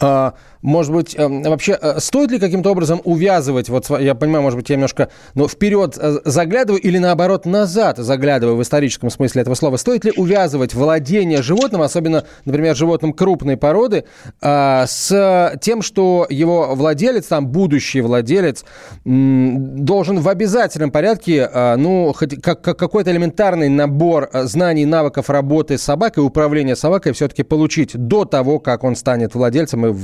А, 0.00 0.34
может 0.62 0.92
быть, 0.92 1.14
эм, 1.16 1.42
вообще 1.42 1.78
э, 1.80 2.00
стоит 2.00 2.30
ли 2.30 2.38
каким-то 2.38 2.70
образом 2.70 3.00
увязывать, 3.04 3.68
вот 3.68 3.88
я 4.00 4.14
понимаю, 4.14 4.42
может 4.42 4.58
быть, 4.58 4.68
я 4.70 4.76
немножко 4.76 5.08
ну, 5.34 5.46
вперед 5.48 5.96
э, 5.96 6.18
заглядываю 6.24 6.80
или 6.80 6.98
наоборот 6.98 7.46
назад 7.46 7.98
заглядываю 7.98 8.56
в 8.56 8.62
историческом 8.62 9.10
смысле 9.10 9.42
этого 9.42 9.54
слова, 9.54 9.76
стоит 9.76 10.04
ли 10.04 10.12
увязывать 10.16 10.74
владение 10.74 11.42
животным, 11.42 11.82
особенно, 11.82 12.24
например, 12.44 12.74
животным 12.74 13.12
крупной 13.12 13.56
породы, 13.56 14.04
а, 14.40 14.86
с 14.86 15.58
тем, 15.60 15.82
что 15.82 16.26
его 16.28 16.74
владелец, 16.74 17.26
там, 17.26 17.46
будущий 17.48 18.00
владелец, 18.00 18.64
должен 19.04 20.20
в 20.20 20.28
обязательном 20.28 20.90
порядке, 20.90 21.48
а, 21.52 21.76
ну, 21.76 22.12
хоть 22.16 22.40
как, 22.42 22.62
какой-то 22.62 23.12
элементарный 23.12 23.68
набор 23.68 24.28
э, 24.32 24.44
знаний, 24.44 24.86
навыков 24.86 25.30
работы 25.30 25.78
с 25.78 25.82
собакой, 25.82 26.24
управления 26.24 26.74
собакой 26.74 27.12
все-таки 27.12 27.44
получить 27.44 27.96
до 27.96 28.24
того, 28.24 28.58
как 28.58 28.82
он 28.82 28.96
станет 28.96 29.34
владельцем 29.34 29.47
и 29.86 29.94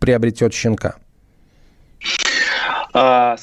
приобретет 0.00 0.54
щенка? 0.54 0.96
А, 2.92 3.36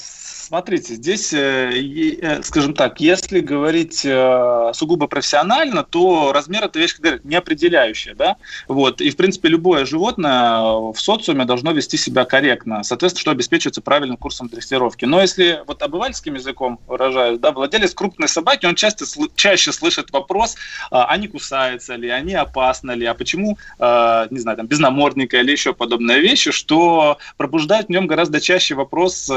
Смотрите, 0.48 0.96
здесь, 0.96 1.34
э, 1.34 1.74
э, 2.22 2.42
скажем 2.42 2.74
так, 2.74 3.02
если 3.02 3.42
говорить 3.42 4.06
э, 4.06 4.72
сугубо 4.74 5.08
профессионально, 5.08 5.84
то 5.84 6.32
размер 6.32 6.64
это 6.64 6.80
вещь 6.80 6.96
не 7.26 7.36
определяющая, 7.36 8.16
да, 8.16 8.38
вот, 8.70 9.02
и, 9.02 9.10
в 9.10 9.18
принципе, 9.18 9.50
любое 9.50 9.86
животное 9.86 10.62
в 10.94 10.96
социуме 10.96 11.44
должно 11.44 11.74
вести 11.74 11.98
себя 11.98 12.24
корректно, 12.24 12.84
соответственно, 12.84 13.20
что 13.20 13.32
обеспечивается 13.32 13.82
правильным 13.82 14.16
курсом 14.16 14.48
дрессировки. 14.48 15.04
Но 15.04 15.20
если 15.20 15.64
вот 15.68 15.82
обывательским 15.82 16.36
языком 16.36 16.80
выражаюсь, 16.88 17.40
да, 17.40 17.52
владелец 17.52 17.94
крупной 17.94 18.30
собаки, 18.30 18.68
он 18.68 18.76
часто, 18.76 19.04
чаще 19.36 19.74
слышит 19.74 20.12
вопрос, 20.12 20.56
а, 20.92 21.08
а 21.08 21.18
не 21.18 21.28
кусается 21.28 21.96
ли, 21.96 22.08
а 22.08 22.22
не 22.22 22.36
опасно 22.36 22.92
ли, 22.92 23.06
а 23.06 23.14
почему, 23.16 23.58
не 23.80 24.40
знаю, 24.40 24.56
там, 24.56 24.68
без 24.68 24.80
намордника 24.80 25.42
или 25.42 25.52
еще 25.52 25.74
подобные 25.74 26.22
вещи, 26.22 26.52
что 26.52 27.18
пробуждает 27.36 27.88
в 27.88 27.90
нем 27.90 28.08
гораздо 28.08 28.40
чаще 28.40 28.76
вопрос 28.76 29.30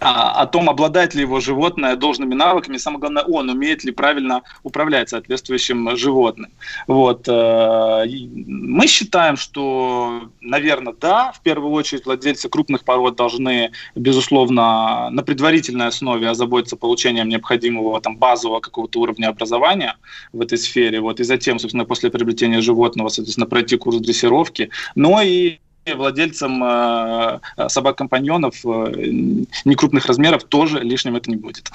о, 0.00 0.42
о 0.42 0.46
том, 0.46 0.68
обладает 0.70 1.14
ли 1.14 1.22
его 1.22 1.40
животное 1.40 1.96
должными 1.96 2.34
навыками, 2.34 2.76
самое 2.76 3.00
главное, 3.00 3.22
он 3.24 3.50
умеет 3.50 3.84
ли 3.84 3.92
правильно 3.92 4.42
управлять 4.62 5.10
соответствующим 5.10 5.96
животным. 5.96 6.50
Вот. 6.86 7.26
Э, 7.28 8.04
мы 8.46 8.86
считаем, 8.86 9.36
что, 9.36 10.30
наверное, 10.40 10.94
да, 10.98 11.32
в 11.32 11.40
первую 11.40 11.72
очередь 11.72 12.06
владельцы 12.06 12.48
крупных 12.48 12.84
пород 12.84 13.16
должны, 13.16 13.72
безусловно, 13.94 15.10
на 15.10 15.22
предварительной 15.22 15.86
основе 15.86 16.28
озаботиться 16.28 16.76
получением 16.76 17.28
необходимого 17.28 18.00
там, 18.00 18.16
базового 18.16 18.60
какого-то 18.60 19.00
уровня 19.00 19.28
образования 19.28 19.96
в 20.32 20.40
этой 20.40 20.58
сфере, 20.58 21.00
вот, 21.00 21.20
и 21.20 21.24
затем, 21.24 21.58
собственно, 21.58 21.84
после 21.84 22.10
приобретения 22.10 22.60
животного, 22.60 23.08
соответственно, 23.08 23.46
пройти 23.46 23.76
курс 23.76 23.96
дрессировки, 23.98 24.70
но 24.94 25.20
и 25.22 25.58
владельцам 25.94 26.62
э, 26.62 27.40
собак-компаньонов 27.68 28.56
э, 28.64 28.92
некрупных 29.64 30.06
размеров 30.06 30.44
тоже 30.44 30.80
лишним 30.80 31.16
это 31.16 31.30
не 31.30 31.36
будет. 31.36 31.70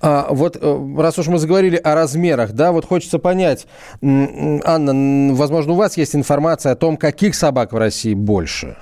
А, 0.00 0.28
вот 0.30 0.56
э, 0.60 0.94
раз 0.98 1.18
уж 1.18 1.28
мы 1.28 1.38
заговорили 1.38 1.76
о 1.76 1.94
размерах, 1.94 2.52
да, 2.52 2.72
вот 2.72 2.84
хочется 2.84 3.18
понять, 3.18 3.66
Анна, 4.02 5.34
возможно, 5.34 5.72
у 5.72 5.76
вас 5.76 5.96
есть 5.96 6.14
информация 6.14 6.72
о 6.72 6.76
том, 6.76 6.96
каких 6.96 7.34
собак 7.34 7.72
в 7.72 7.76
России 7.76 8.14
больше? 8.14 8.76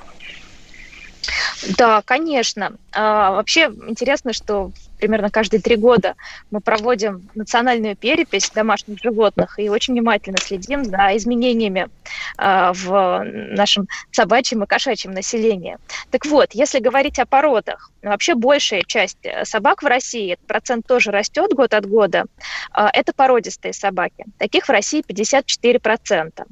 Да, 1.78 2.02
конечно. 2.04 2.72
А, 2.92 3.32
вообще 3.32 3.70
интересно, 3.88 4.32
что 4.32 4.72
примерно 4.98 5.30
каждые 5.30 5.60
три 5.60 5.76
года 5.76 6.14
мы 6.50 6.60
проводим 6.60 7.28
национальную 7.34 7.96
перепись 7.96 8.50
домашних 8.50 9.02
животных 9.02 9.58
и 9.58 9.68
очень 9.68 9.94
внимательно 9.94 10.38
следим 10.38 10.84
за 10.84 11.16
изменениями 11.16 11.88
э, 12.38 12.72
в 12.74 13.24
нашем 13.24 13.88
собачьем 14.10 14.62
и 14.62 14.66
кошачьем 14.66 15.12
населении. 15.12 15.78
Так 16.10 16.26
вот, 16.26 16.50
если 16.52 16.78
говорить 16.78 17.18
о 17.18 17.26
породах, 17.26 17.90
вообще 18.02 18.34
большая 18.34 18.82
часть 18.82 19.18
собак 19.44 19.82
в 19.82 19.86
России, 19.86 20.32
этот 20.32 20.46
процент 20.46 20.86
тоже 20.86 21.10
растет 21.10 21.52
год 21.52 21.74
от 21.74 21.86
года, 21.86 22.24
э, 22.76 22.86
это 22.92 23.12
породистые 23.12 23.72
собаки. 23.72 24.24
Таких 24.38 24.66
в 24.66 24.70
России 24.70 25.04
54%. 25.06 26.44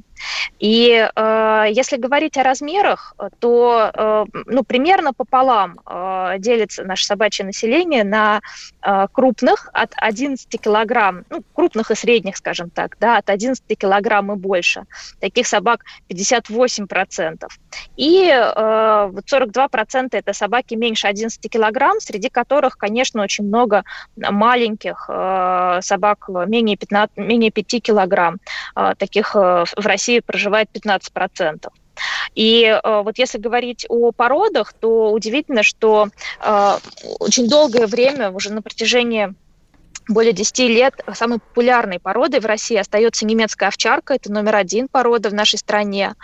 И 0.59 1.09
э, 1.15 1.67
если 1.71 1.97
говорить 1.97 2.37
о 2.37 2.43
размерах, 2.43 3.15
то 3.41 3.91
э, 3.93 4.25
ну, 4.47 4.63
примерно 4.63 5.13
пополам 5.13 5.81
э, 5.85 6.37
делится 6.39 6.85
наше 6.85 7.05
собачье 7.05 7.45
население 7.45 8.05
на 8.05 8.32
э, 8.83 9.07
крупных 9.13 9.69
от 9.73 9.93
11 9.97 10.49
килограмм, 10.61 11.25
ну, 11.31 11.43
крупных 11.53 11.91
и 11.91 11.95
средних, 11.95 12.37
скажем 12.37 12.71
так, 12.71 12.97
да, 13.01 13.19
от 13.19 13.31
11 13.31 13.79
килограмм 13.79 14.33
и 14.33 14.37
больше. 14.37 14.85
Таких 15.21 15.47
собак 15.47 15.85
58%. 16.09 17.47
И 17.97 18.29
э, 18.29 19.13
42% 19.33 20.09
это 20.13 20.33
собаки 20.33 20.75
меньше 20.75 21.07
11 21.07 21.51
килограмм, 21.51 22.01
среди 22.01 22.29
которых, 22.29 22.79
конечно, 22.79 23.23
очень 23.23 23.45
много 23.45 23.85
маленьких 24.17 25.07
э, 25.09 25.79
собак 25.83 26.29
менее, 26.29 26.77
15, 26.77 27.17
менее 27.17 27.51
5 27.51 27.83
килограмм. 27.83 28.39
Э, 28.77 28.95
таких 28.97 29.35
э, 29.35 29.65
в 29.77 29.87
России 29.87 30.21
проживает 30.21 30.69
15%. 30.73 31.69
И 32.35 32.65
э, 32.65 33.03
вот 33.03 33.19
если 33.19 33.39
говорить 33.39 33.87
о 33.89 34.13
породах, 34.13 34.73
то 34.73 35.13
удивительно, 35.13 35.63
что 35.63 36.09
э, 36.41 36.79
очень 37.19 37.49
долгое 37.49 37.87
время, 37.87 38.31
уже 38.31 38.53
на 38.53 38.63
протяжении 38.63 39.35
более 40.09 40.33
10 40.33 40.59
лет 40.61 40.95
самой 41.15 41.39
популярной 41.39 41.99
породой 42.01 42.41
в 42.41 42.47
России 42.47 42.77
остается 42.77 43.27
немецкая 43.27 43.67
овчарка. 43.67 44.15
Это 44.15 44.33
номер 44.33 44.57
один 44.57 44.89
порода 44.89 45.31
в 45.31 45.35
нашей 45.35 45.59
стране. 45.59 46.15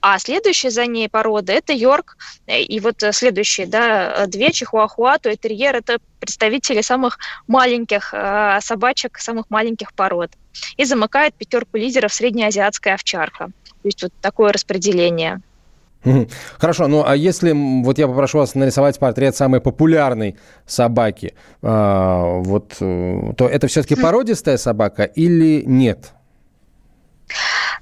А 0.00 0.18
следующая 0.18 0.70
за 0.70 0.86
ней 0.86 1.08
порода– 1.08 1.52
это 1.54 1.72
Йорк. 1.72 2.16
И 2.46 2.80
вот 2.80 3.02
следующие, 3.12 3.66
да, 3.66 4.26
две, 4.26 4.52
Чихуахуа, 4.52 5.18
то 5.18 5.30
и 5.30 5.36
терьер– 5.36 5.76
это 5.76 5.98
представители 6.20 6.80
самых 6.80 7.18
маленьких 7.46 8.10
э, 8.12 8.58
собачек, 8.62 9.18
самых 9.18 9.50
маленьких 9.50 9.92
пород. 9.92 10.30
И 10.76 10.84
замыкает 10.84 11.34
пятерку 11.34 11.76
лидеров 11.76 12.14
среднеазиатская 12.14 12.94
овчарка. 12.94 13.50
То 13.86 13.88
есть 13.88 14.02
вот 14.02 14.12
такое 14.20 14.52
распределение. 14.52 15.40
Хорошо, 16.58 16.88
ну 16.88 17.04
а 17.06 17.14
если 17.14 17.52
вот 17.84 17.98
я 17.98 18.08
попрошу 18.08 18.38
вас 18.38 18.56
нарисовать 18.56 18.98
портрет 18.98 19.36
самой 19.36 19.60
популярной 19.60 20.36
собаки, 20.66 21.34
э, 21.62 22.40
вот, 22.42 22.74
то 22.78 23.48
это 23.48 23.68
все-таки 23.68 23.94
породистая 23.94 24.56
собака 24.56 25.04
или 25.04 25.62
нет? 25.64 26.15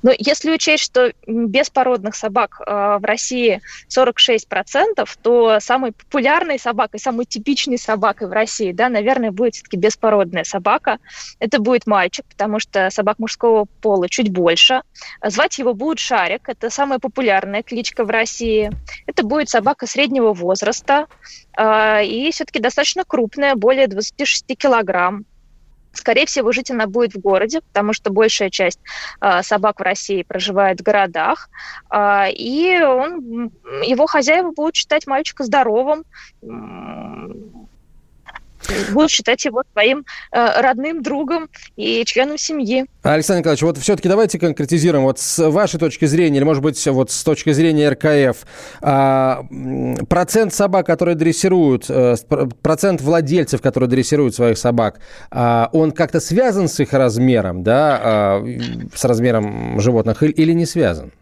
Но 0.05 0.13
если 0.19 0.51
учесть, 0.51 0.85
что 0.85 1.15
беспородных 1.27 2.15
собак 2.15 2.61
э, 2.61 2.99
в 3.01 3.05
России 3.05 3.63
46%, 3.89 5.09
то 5.23 5.59
самой 5.61 5.93
популярной 5.93 6.59
собакой, 6.59 7.01
самой 7.01 7.25
типичной 7.25 7.79
собакой 7.79 8.29
в 8.29 8.33
России, 8.33 8.73
да, 8.73 8.91
наверное, 8.91 9.31
будет 9.31 9.55
все-таки 9.55 9.79
беспородная 9.79 10.45
собака. 10.45 10.99
Это 11.39 11.59
будет 11.59 11.87
мальчик, 11.87 12.27
потому 12.27 12.59
что 12.59 12.91
собак 12.91 13.19
мужского 13.19 13.65
пола 13.81 14.11
чуть 14.11 14.31
больше. 14.31 14.83
Звать 15.25 15.59
его 15.59 15.73
будет 15.73 15.99
Шарик, 15.99 16.51
это 16.51 16.69
самая 16.69 16.99
популярная 16.99 17.63
кличка 17.63 18.05
в 18.05 18.11
России. 18.11 18.71
Это 19.07 19.23
будет 19.23 19.49
собака 19.49 19.87
среднего 19.87 20.35
возраста 20.35 21.07
э, 21.57 22.05
и 22.05 22.31
все-таки 22.31 22.61
достаточно 22.61 23.05
крупная, 23.05 23.55
более 23.55 23.87
26 23.87 24.55
килограмм. 24.59 25.25
Скорее 25.95 26.27
всего, 26.27 26.53
жить 26.53 26.71
она 26.71 26.87
будет 26.87 27.15
в 27.15 27.21
городе, 27.21 27.61
потому 27.61 27.93
что 27.93 28.11
большая 28.11 28.51
часть 28.51 28.81
э, 29.21 29.43
собак 29.43 29.81
в 29.81 29.83
России 29.83 30.23
проживает 30.23 30.81
в 30.81 30.83
городах, 30.83 31.49
э, 31.91 32.33
и 32.33 32.81
он, 32.83 33.53
его 33.83 34.07
хозяева 34.07 34.51
будут 34.51 34.77
считать 34.77 35.07
мальчика 35.07 35.45
здоровым, 35.45 36.05
будут 38.93 39.11
считать 39.11 39.45
его 39.45 39.63
своим 39.73 40.05
э, 40.33 40.61
родным 40.61 41.03
другом 41.03 41.49
и 41.77 42.05
членом 42.05 42.39
семьи. 42.39 42.87
Александр 43.03 43.41
Николаевич, 43.41 43.63
вот 43.63 43.79
все-таки 43.79 44.09
давайте 44.09 44.39
конкретизируем. 44.39 45.05
Вот 45.05 45.19
с 45.19 45.51
вашей 45.51 45.79
точки 45.79 46.05
зрения, 46.07 46.39
или, 46.39 46.45
может 46.45 46.63
быть, 46.63 46.85
вот 46.87 47.11
с 47.11 47.23
точки 47.23 47.53
зрения 47.53 47.91
РКФ, 47.91 48.47
э, 48.83 50.05
процент 50.09 50.55
собак, 50.55 50.87
которые 50.87 51.15
дрессируют, 51.15 51.87
э, 51.89 52.17
процент 52.63 53.01
владельцев, 53.01 53.61
которые 53.61 53.89
дрессируют 53.89 54.35
своих 54.35 54.59
собак, 54.59 55.01
э, 55.31 55.67
он 55.73 55.93
как-то 55.93 56.21
связан 56.21 56.69
с 56.69 56.81
их 56.81 56.93
размером, 56.93 57.63
да, 57.63 58.41
э, 58.45 58.59
с 58.95 59.05
размером 59.05 59.81
животных 59.81 60.23
или, 60.23 60.33
или 60.33 60.53
не 60.53 60.67
связан? 60.67 61.13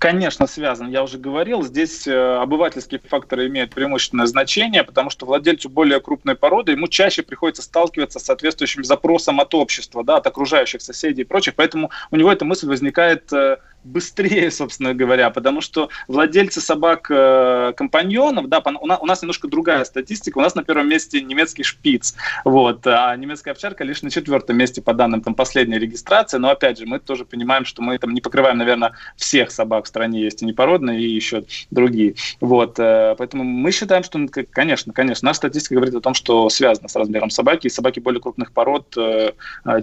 Конечно, 0.00 0.46
связан. 0.46 0.88
Я 0.88 1.02
уже 1.02 1.18
говорил, 1.18 1.62
здесь 1.62 2.06
э, 2.06 2.36
обывательские 2.36 3.02
факторы 3.06 3.48
имеют 3.48 3.74
преимущественное 3.74 4.24
значение, 4.24 4.82
потому 4.82 5.10
что 5.10 5.26
владельцу 5.26 5.68
более 5.68 6.00
крупной 6.00 6.36
породы 6.36 6.72
ему 6.72 6.88
чаще 6.88 7.22
приходится 7.22 7.60
сталкиваться 7.60 8.18
с 8.18 8.24
соответствующим 8.24 8.82
запросом 8.82 9.40
от 9.40 9.54
общества, 9.54 10.02
да, 10.02 10.16
от 10.16 10.26
окружающих 10.26 10.80
соседей 10.80 11.20
и 11.20 11.24
прочих, 11.26 11.54
поэтому 11.54 11.90
у 12.10 12.16
него 12.16 12.32
эта 12.32 12.46
мысль 12.46 12.66
возникает 12.66 13.30
э, 13.34 13.58
быстрее, 13.84 14.50
собственно 14.50 14.94
говоря, 14.94 15.30
потому 15.30 15.60
что 15.60 15.88
владельцы 16.08 16.60
собак-компаньонов, 16.60 18.44
э, 18.46 18.48
да, 18.48 18.62
у 18.64 18.86
нас, 18.86 18.98
у 19.00 19.06
нас 19.06 19.22
немножко 19.22 19.48
другая 19.48 19.84
статистика, 19.84 20.38
у 20.38 20.40
нас 20.40 20.54
на 20.54 20.64
первом 20.64 20.88
месте 20.88 21.20
немецкий 21.20 21.62
шпиц, 21.62 22.14
вот, 22.44 22.86
а 22.86 23.14
немецкая 23.16 23.52
овчарка 23.52 23.84
лишь 23.84 24.02
на 24.02 24.10
четвертом 24.10 24.56
месте 24.56 24.82
по 24.82 24.94
данным 24.94 25.22
там 25.22 25.34
последней 25.34 25.78
регистрации, 25.78 26.38
но 26.38 26.50
опять 26.50 26.78
же, 26.78 26.86
мы 26.86 26.98
тоже 26.98 27.24
понимаем, 27.24 27.64
что 27.64 27.82
мы 27.82 27.98
там 27.98 28.12
не 28.12 28.20
покрываем, 28.20 28.58
наверное, 28.58 28.92
всех 29.16 29.50
собак 29.50 29.84
в 29.84 29.88
стране, 29.88 30.22
есть 30.22 30.42
и 30.42 30.46
непородные, 30.46 31.00
и 31.00 31.08
еще 31.08 31.44
другие, 31.70 32.14
вот, 32.40 32.78
э, 32.78 33.14
поэтому 33.16 33.44
мы 33.44 33.72
считаем, 33.72 34.02
что, 34.02 34.18
конечно, 34.50 34.92
конечно, 34.92 35.26
наша 35.26 35.38
статистика 35.38 35.74
говорит 35.74 35.94
о 35.94 36.00
том, 36.00 36.14
что 36.14 36.48
связано 36.50 36.88
с 36.88 36.96
размером 36.96 37.30
собаки, 37.30 37.66
и 37.66 37.70
собаки 37.70 38.00
более 38.00 38.20
крупных 38.20 38.52
пород 38.52 38.96
э, 38.96 39.32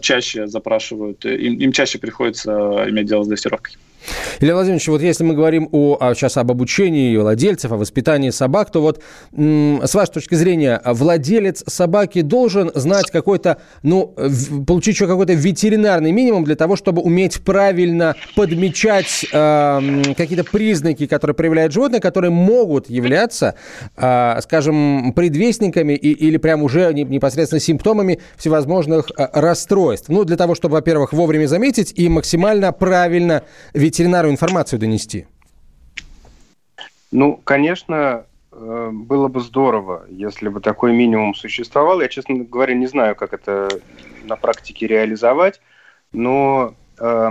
чаще 0.02 0.48
запрашивают, 0.48 1.26
им, 1.26 1.58
им 1.58 1.72
чаще 1.72 2.00
приходится 2.00 2.86
иметь 2.88 3.08
дело 3.08 3.24
с 3.24 3.28
дрессировкой. 3.28 3.76
Илья 4.40 4.54
Владимирович, 4.54 4.88
вот 4.88 5.02
если 5.02 5.24
мы 5.24 5.34
говорим 5.34 5.70
о, 5.72 5.98
а, 6.00 6.14
сейчас 6.14 6.38
об 6.38 6.52
обучении 6.52 7.16
владельцев, 7.18 7.72
о 7.72 7.78
воспитании 7.78 8.30
собак, 8.30 8.72
то 8.72 8.82
вот 8.82 9.02
с 9.36 9.94
вашей 9.94 10.12
точки 10.12 10.36
зрения, 10.36 10.82
владелец 10.86 11.64
собаки 11.68 12.22
должен 12.22 12.72
знать 12.76 13.10
какой-то, 13.12 13.58
ну, 13.84 14.14
получить 14.66 14.96
еще 14.96 15.08
какой-то 15.08 15.34
ветеринарный 15.34 16.12
минимум 16.12 16.44
для 16.44 16.56
того, 16.56 16.76
чтобы 16.76 17.02
уметь 17.02 17.42
правильно 17.42 18.16
подмечать 18.36 19.26
э, 19.32 20.14
какие-то 20.16 20.44
признаки, 20.44 21.08
которые 21.08 21.36
проявляют 21.36 21.74
животное, 21.74 22.00
которые 22.00 22.32
могут 22.32 22.90
являться, 22.90 23.56
э, 23.96 24.40
скажем, 24.42 25.14
предвестниками 25.14 25.94
и, 25.94 26.12
или 26.12 26.38
прям 26.38 26.64
уже 26.64 26.94
непосредственно 26.94 27.60
симптомами 27.60 28.20
всевозможных 28.38 29.12
э, 29.18 29.28
расстройств. 29.34 30.10
Ну, 30.10 30.24
для 30.24 30.38
того, 30.38 30.56
чтобы, 30.56 30.74
во-первых, 30.74 31.14
вовремя 31.14 31.48
заметить 31.48 31.94
и 31.96 32.08
максимально 32.10 32.72
правильно 32.72 33.44
ветеринарно 33.74 33.87
ветеринару 33.88 34.30
информацию 34.30 34.80
донести? 34.80 35.28
Ну, 37.12 37.39
конечно, 37.43 38.26
э, 38.52 38.89
было 38.91 39.28
бы 39.28 39.39
здорово, 39.39 40.06
если 40.10 40.50
бы 40.50 40.60
такой 40.60 40.93
минимум 40.93 41.34
существовал. 41.34 42.02
Я, 42.02 42.08
честно 42.08 42.36
говоря, 42.36 42.73
не 42.73 42.88
знаю, 42.88 43.15
как 43.15 43.34
это 43.34 43.69
на 44.23 44.36
практике 44.36 44.88
реализовать, 44.88 45.62
но 46.12 46.76
э, 47.00 47.30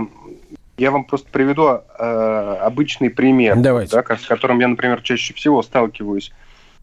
я 0.77 0.91
вам 0.91 1.05
просто 1.05 1.29
приведу 1.31 1.67
э, 1.67 2.57
обычный 2.61 3.09
пример, 3.09 3.55
Давайте. 3.57 3.95
Да, 3.95 4.17
с 4.17 4.25
которым 4.25 4.59
я, 4.59 4.67
например, 4.67 5.01
чаще 5.01 5.33
всего 5.33 5.61
сталкиваюсь 5.61 6.31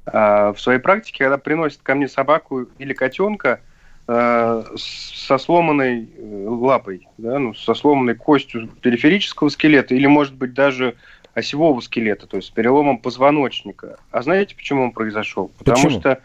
А, 0.06 0.52
в 0.52 0.60
своей 0.60 0.80
практике, 0.80 1.24
когда 1.24 1.38
приносят 1.38 1.80
ко 1.82 1.94
мне 1.94 2.08
собаку 2.08 2.66
или 2.78 2.92
котенка 2.92 3.60
а, 3.60 3.73
со 4.06 5.38
сломанной 5.38 6.08
э, 6.16 6.46
лапой, 6.46 7.08
да, 7.16 7.38
ну, 7.38 7.54
со 7.54 7.74
сломанной 7.74 8.14
костью 8.14 8.68
периферического 8.82 9.48
скелета 9.48 9.94
или, 9.94 10.06
может 10.06 10.34
быть, 10.34 10.52
даже 10.52 10.96
осевого 11.32 11.80
скелета, 11.80 12.26
то 12.26 12.36
есть 12.36 12.48
с 12.48 12.50
переломом 12.50 12.98
позвоночника. 12.98 13.98
А 14.10 14.22
знаете, 14.22 14.54
почему 14.54 14.84
он 14.84 14.92
произошел? 14.92 15.50
Потому 15.58 15.84
почему? 15.84 16.00
что 16.00 16.20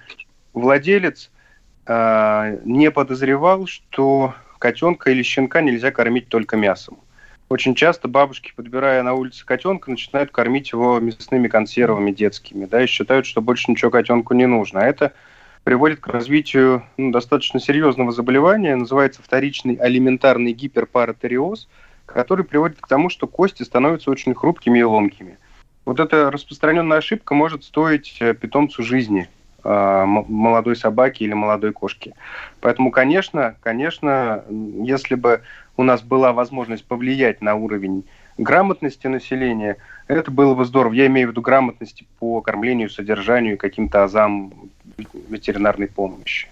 владелец 0.54 1.32
э, 1.88 2.60
не 2.66 2.92
подозревал, 2.92 3.66
что 3.66 4.34
котенка 4.60 5.12
или 5.12 5.24
щенка 5.24 5.62
нельзя 5.62 5.92
кормить 5.92 6.28
только 6.28 6.58
мясом. 6.58 7.00
Очень 7.48 7.74
часто 7.74 8.08
бабушки, 8.08 8.54
подбирая 8.56 9.02
на 9.02 9.14
улице 9.14 9.44
котенка, 9.44 9.90
начинают 9.90 10.32
кормить 10.32 10.72
его 10.72 11.00
мясными 11.00 11.48
консервами 11.48 12.12
детскими, 12.12 12.66
да, 12.66 12.84
и 12.84 12.88
считают, 12.88 13.26
что 13.26 13.42
больше 13.42 13.72
ничего 13.72 13.90
котенку 13.90 14.36
не 14.36 14.46
нужно. 14.46 14.82
А 14.82 14.86
это 14.86 15.14
приводит 15.64 16.00
к 16.00 16.08
развитию 16.08 16.84
ну, 16.98 17.12
достаточно 17.12 17.60
серьезного 17.60 18.12
заболевания, 18.12 18.76
называется 18.76 19.22
вторичный 19.22 19.76
алиментарный 19.76 20.54
гиперпаратериоз, 20.54 21.68
который 22.06 22.46
приводит 22.46 22.82
к 22.82 22.88
тому, 22.88 23.10
что 23.10 23.28
кости 23.28 23.64
становятся 23.64 24.12
очень 24.12 24.34
хрупкими 24.34 24.80
и 24.80 24.84
ломкими. 24.84 25.38
Вот 25.86 26.00
эта 26.00 26.32
распространенная 26.32 26.98
ошибка 26.98 27.34
может 27.34 27.64
стоить 27.64 28.18
э, 28.20 28.34
питомцу 28.34 28.84
жизни– 28.84 29.30
Э, 29.62 30.06
молодой 30.06 30.76
собаки 30.78 31.24
или 31.24 31.34
молодой 31.34 31.74
кошки. 31.74 32.14
Поэтому, 32.62 32.92
конечно, 32.92 33.56
конечно, 33.62 34.46
если 34.50 35.16
бы 35.16 35.42
у 35.76 35.84
нас 35.84 36.02
была 36.02 36.32
возможность 36.32 36.86
повлиять 36.86 37.42
на 37.42 37.56
уровень 37.56 38.06
грамотности 38.38 39.08
населения, 39.08 39.76
это 40.08 40.32
было 40.32 40.56
бы 40.56 40.64
здорово. 40.64 40.94
Я 40.94 41.08
имею 41.08 41.28
в 41.28 41.32
виду 41.32 41.42
грамотности 41.42 42.08
по 42.20 42.40
кормлению, 42.42 42.90
содержанию 42.90 43.56
и 43.56 43.58
каким-то 43.58 44.04
азам 44.04 44.54
ветеринарной 45.30 45.88
помощи. 45.88 46.48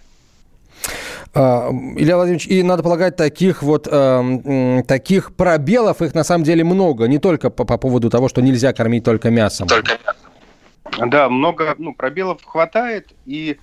А, 1.33 1.69
Илья 1.95 2.15
Владимирович, 2.15 2.47
и 2.47 2.63
надо 2.63 2.83
полагать, 2.83 3.15
таких 3.15 3.61
вот 3.61 3.87
э, 3.89 4.83
таких 4.87 5.35
пробелов, 5.35 6.01
их 6.01 6.13
на 6.13 6.23
самом 6.23 6.43
деле 6.43 6.63
много, 6.63 7.05
не 7.07 7.19
только 7.19 7.49
по, 7.49 7.65
по 7.65 7.77
поводу 7.77 8.09
того, 8.09 8.29
что 8.29 8.41
нельзя 8.41 8.73
кормить 8.73 9.03
только 9.03 9.29
мясом. 9.29 9.67
Только 9.67 9.93
мясом. 9.93 11.09
Да, 11.09 11.29
много 11.29 11.75
ну, 11.77 11.93
пробелов 11.93 12.43
хватает, 12.43 13.13
и 13.25 13.57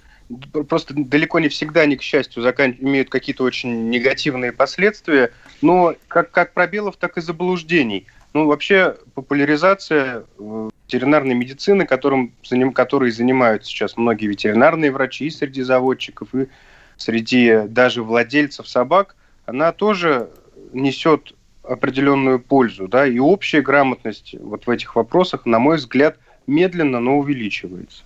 просто 0.68 0.94
далеко 0.97 1.38
не 1.38 1.49
всегда 1.49 1.83
они, 1.83 1.97
к 1.97 2.03
счастью, 2.03 2.42
закан... 2.42 2.77
имеют 2.79 3.11
какие-то 3.11 3.44
очень 3.44 3.90
негативные 3.90 4.53
последствия, 4.53 5.33
но 5.61 5.94
как, 6.09 6.31
как 6.31 6.53
пробелов, 6.53 6.97
так 6.97 7.18
и 7.18 7.20
заблуждений. 7.20 8.07
Ну, 8.35 8.47
вообще, 8.47 8.97
популяризация 9.14 10.25
э, 10.40 10.68
ветеринарной 10.87 11.35
медицины, 11.35 11.87
которым, 11.87 12.35
которой 12.75 13.12
занимаются 13.12 13.70
сейчас 13.70 13.97
многие 13.97 14.27
ветеринарные 14.27 14.90
врачи 14.90 15.27
и 15.27 15.31
среди 15.31 15.62
заводчиков, 15.62 16.35
и 16.35 16.49
среди 16.97 17.61
даже 17.68 18.03
владельцев 18.03 18.68
собак, 18.68 19.14
она 19.47 19.70
тоже 19.70 20.31
несет 20.73 21.35
определенную 21.62 22.40
пользу, 22.40 22.88
да, 22.88 23.07
и 23.07 23.20
общая 23.20 23.62
грамотность 23.62 24.35
вот 24.40 24.66
в 24.66 24.70
этих 24.70 24.97
вопросах, 24.97 25.47
на 25.47 25.61
мой 25.61 25.77
взгляд, 25.77 26.18
медленно, 26.49 26.99
но 26.99 27.18
увеличивается. 27.18 28.03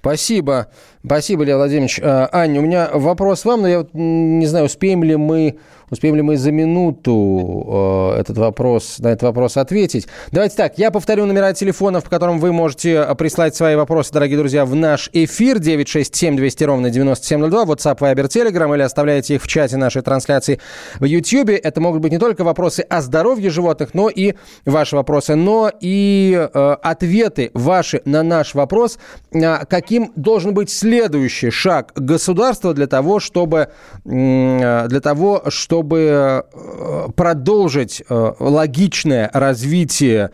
Спасибо. 0.00 0.68
Спасибо, 1.04 1.44
Илья 1.44 1.56
Владимирович. 1.56 2.00
А, 2.02 2.28
Аня, 2.32 2.60
у 2.60 2.64
меня 2.64 2.90
вопрос 2.92 3.44
вам, 3.44 3.62
но 3.62 3.68
я 3.68 3.78
вот 3.78 3.90
не 3.92 4.46
знаю, 4.46 4.66
успеем 4.66 5.02
ли 5.04 5.16
мы 5.16 5.58
Успеем 5.92 6.16
ли 6.16 6.22
мы 6.22 6.38
за 6.38 6.52
минуту 6.52 8.12
э, 8.16 8.20
этот 8.20 8.38
вопрос, 8.38 8.98
на 9.00 9.08
этот 9.08 9.24
вопрос 9.24 9.58
ответить? 9.58 10.08
Давайте 10.30 10.56
так, 10.56 10.78
я 10.78 10.90
повторю 10.90 11.26
номера 11.26 11.52
телефонов, 11.52 12.04
по 12.04 12.08
которым 12.08 12.38
вы 12.38 12.50
можете 12.50 12.92
э, 12.94 13.14
прислать 13.14 13.54
свои 13.54 13.76
вопросы, 13.76 14.10
дорогие 14.10 14.38
друзья, 14.38 14.64
в 14.64 14.74
наш 14.74 15.10
эфир 15.12 15.58
967 15.58 16.34
200 16.34 16.64
ровно 16.64 16.88
9702, 16.88 17.64
WhatsApp, 17.64 17.98
Viber, 17.98 18.26
Telegram, 18.26 18.74
или 18.74 18.80
оставляйте 18.80 19.34
их 19.34 19.42
в 19.42 19.46
чате 19.46 19.76
нашей 19.76 20.00
трансляции 20.00 20.60
в 20.98 21.04
YouTube. 21.04 21.50
Это 21.50 21.78
могут 21.82 22.00
быть 22.00 22.10
не 22.10 22.18
только 22.18 22.42
вопросы 22.42 22.80
о 22.88 23.02
здоровье 23.02 23.50
животных, 23.50 23.90
но 23.92 24.08
и 24.08 24.32
ваши 24.64 24.96
вопросы, 24.96 25.34
но 25.34 25.70
и 25.78 26.48
э, 26.54 26.76
ответы 26.82 27.50
ваши 27.52 28.00
на 28.06 28.22
наш 28.22 28.54
вопрос, 28.54 28.98
э, 29.30 29.31
каким 29.68 30.12
должен 30.16 30.54
быть 30.54 30.70
следующий 30.70 31.50
шаг 31.50 31.92
государства 31.94 32.74
для 32.74 32.86
того, 32.86 33.20
чтобы, 33.20 33.68
э, 34.04 34.86
для 34.88 35.00
того, 35.00 35.42
чтобы 35.48 36.44
э, 36.54 37.08
продолжить 37.14 38.02
э, 38.08 38.32
логичное 38.38 39.30
развитие 39.32 40.30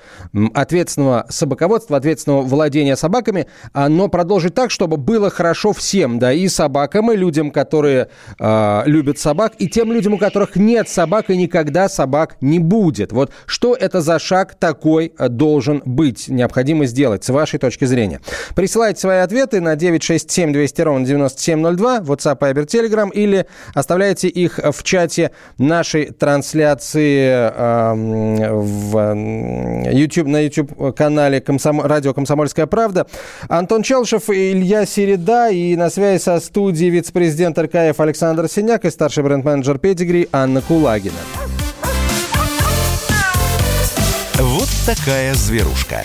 ответственного 0.55 1.27
собаководства, 1.29 1.97
ответственного 1.97 2.43
владения 2.43 2.97
собаками, 2.97 3.47
а, 3.73 3.89
но 3.89 4.09
продолжить 4.09 4.55
так, 4.55 4.71
чтобы 4.71 4.97
было 4.97 5.31
хорошо 5.31 5.73
всем, 5.73 6.19
да, 6.19 6.33
и 6.33 6.49
собакам, 6.49 7.13
и 7.13 7.17
людям, 7.17 7.51
которые 7.51 8.09
любят 8.39 9.19
собак, 9.19 9.55
и 9.59 9.69
тем 9.69 9.93
людям, 9.93 10.15
у 10.15 10.19
которых 10.19 10.57
нет 10.57 10.89
собак 10.89 11.31
и 11.31 11.37
никогда 11.37 11.89
собак 11.89 12.37
не 12.41 12.59
будет. 12.59 13.13
Вот 13.13 13.33
что 13.47 13.75
это 13.75 14.01
за 14.01 14.19
шаг 14.19 14.55
такой 14.55 15.13
э, 15.19 15.29
должен 15.29 15.83
быть, 15.85 16.29
необходимо 16.29 16.87
сделать, 16.87 17.25
с 17.25 17.29
вашей 17.29 17.59
точки 17.59 17.85
зрения? 17.85 18.21
Присылайте 18.55 18.88
свои 18.97 19.19
ответы 19.19 19.61
на 19.61 19.77
967 19.77 20.53
200 20.53 20.81
ровно 20.83 21.05
9702, 21.05 21.99
WhatsApp, 21.99 22.39
Viber, 22.39 22.67
Telegram, 22.67 23.11
или 23.13 23.47
оставляйте 23.75 24.29
их 24.29 24.59
в 24.63 24.83
чате 24.85 25.33
нашей 25.59 26.07
трансляции 26.07 27.29
э, 27.29 27.93
в 27.95 29.15
YouTube, 29.93 30.29
на 30.29 30.41
YouTube-канале 30.41 31.41
Комсом... 31.41 31.81
«Радио 31.81 32.15
Комсомольская 32.15 32.67
правда». 32.67 33.07
Антон 33.49 33.83
Челшев, 33.83 34.31
Илья 34.31 34.87
Середа 34.87 35.51
и 35.51 35.77
на 35.77 35.91
связи 35.91 36.23
со 36.23 36.39
студией 36.41 36.91
вице-президент 36.91 37.59
РКФ 37.59 37.99
Александр 37.99 38.49
Синяк 38.49 38.85
и 38.85 38.91
старший 38.91 39.25
бренд-менеджер 39.25 39.79
«Педигри» 39.79 40.29
Анна 40.33 40.63
Кулагина. 40.63 41.15
Вот 44.39 44.69
такая 44.87 45.35
зверушка. 45.35 46.05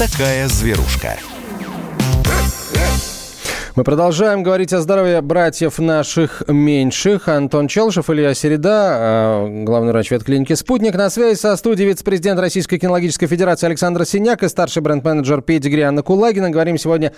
Такая 0.00 0.48
зверушка. 0.48 1.18
Мы 3.80 3.84
продолжаем 3.84 4.42
говорить 4.42 4.74
о 4.74 4.82
здоровье 4.82 5.22
братьев 5.22 5.78
наших 5.78 6.42
меньших. 6.48 7.28
Антон 7.28 7.66
Челшев, 7.66 8.10
Илья 8.10 8.34
Середа, 8.34 8.88
а, 8.92 9.64
главный 9.64 9.92
врач 9.92 10.10
ветклиники 10.10 10.52
«Спутник». 10.52 10.94
На 10.96 11.08
связи 11.08 11.38
со 11.38 11.56
студией 11.56 11.88
вице-президент 11.88 12.38
Российской 12.38 12.76
кинологической 12.76 13.26
федерации 13.26 13.68
Александр 13.68 14.04
Синяк 14.04 14.42
и 14.42 14.50
старший 14.50 14.82
бренд-менеджер 14.82 15.40
Педигри 15.40 15.80
Анна 15.80 16.02
Кулагина. 16.02 16.50
Говорим 16.50 16.76
сегодня 16.76 17.14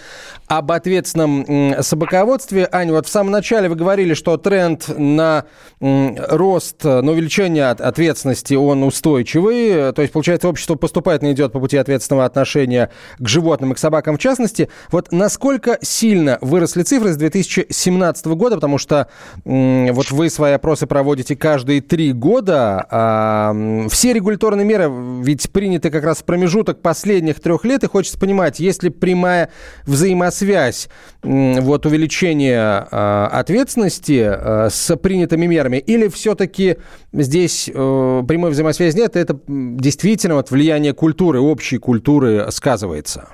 об 0.47 0.71
ответственном 0.71 1.83
собаководстве. 1.83 2.69
Аня, 2.71 2.93
вот 2.93 3.09
в 3.09 3.11
самом 3.11 3.33
начале 3.33 3.69
вы 3.69 3.75
говорили, 3.75 4.15
что 4.15 4.37
тренд 4.37 4.85
на 4.97 5.47
рост, 5.81 6.85
на 6.85 7.11
увеличение 7.11 7.71
ответственности, 7.71 8.55
он 8.55 8.85
устойчивый. 8.85 9.93
То 9.93 10.01
есть, 10.01 10.13
получается, 10.13 10.47
общество 10.47 10.77
поступательно 10.77 11.33
идет 11.33 11.51
по 11.51 11.59
пути 11.59 11.77
ответственного 11.77 12.25
отношения 12.25 12.91
к 13.19 13.27
животным 13.27 13.73
и 13.73 13.75
к 13.75 13.79
собакам 13.79 14.15
в 14.15 14.21
частности. 14.21 14.69
Вот 14.93 15.11
насколько 15.11 15.81
сильно 15.83 16.39
выросли 16.53 16.83
цифры 16.83 17.13
с 17.13 17.17
2017 17.17 18.27
года, 18.27 18.57
потому 18.57 18.77
что 18.77 19.09
вот 19.45 20.11
вы 20.11 20.29
свои 20.29 20.53
опросы 20.53 20.87
проводите 20.87 21.35
каждые 21.35 21.81
три 21.81 22.13
года. 22.13 22.87
А, 22.91 23.55
все 23.91 24.13
регуляторные 24.13 24.67
меры 24.67 24.93
ведь 25.23 25.51
приняты 25.51 25.91
как 25.91 26.05
раз 26.05 26.19
в 26.19 26.25
промежуток 26.25 26.83
последних 26.83 27.41
трех 27.41 27.65
лет, 27.65 27.85
и 27.85 27.89
хочется 27.89 28.19
понимать, 28.19 28.61
есть 28.61 28.83
ли 28.83 28.91
прямая 28.91 29.49
взаимосвязь 29.87 30.89
вот 31.23 31.87
увеличения 31.87 32.87
а, 32.91 33.29
ответственности 33.33 34.23
а, 34.23 34.69
с 34.71 34.95
принятыми 34.97 35.47
мерами, 35.47 35.79
или 35.79 36.09
все-таки 36.09 36.77
здесь 37.15 37.71
э, 37.73 38.23
прямой 38.29 38.51
взаимосвязи 38.51 38.97
нет, 38.97 39.17
это 39.17 39.39
действительно 39.49 40.35
вот 40.35 40.51
влияние 40.51 40.93
культуры, 40.93 41.41
общей 41.41 41.79
культуры 41.79 42.47
сказывается? 42.51 43.29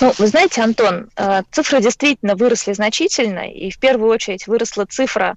Ну, 0.00 0.12
вы 0.18 0.28
знаете, 0.28 0.62
Антон, 0.62 1.10
э, 1.16 1.42
цифры 1.50 1.80
действительно 1.80 2.36
выросли 2.36 2.72
значительно, 2.72 3.50
и 3.50 3.70
в 3.70 3.80
первую 3.80 4.10
очередь 4.10 4.46
выросла 4.46 4.86
цифра 4.88 5.34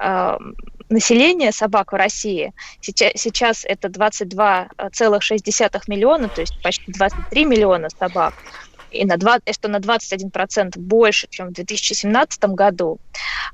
э, 0.00 0.36
население 0.88 1.50
собак 1.50 1.92
в 1.92 1.96
России, 1.96 2.52
сейчас, 2.80 3.12
сейчас 3.16 3.64
это 3.64 3.88
22,6 3.88 5.82
миллиона, 5.88 6.30
то 6.30 6.42
есть 6.42 6.56
почти 6.62 6.92
23 6.92 7.44
миллиона 7.44 7.88
собак, 7.98 8.34
и 8.94 9.04
на 9.04 9.16
2, 9.16 9.38
что 9.52 9.68
на 9.68 9.76
21% 9.76 10.78
больше, 10.78 11.26
чем 11.28 11.48
в 11.48 11.52
2017 11.52 12.44
году. 12.44 12.98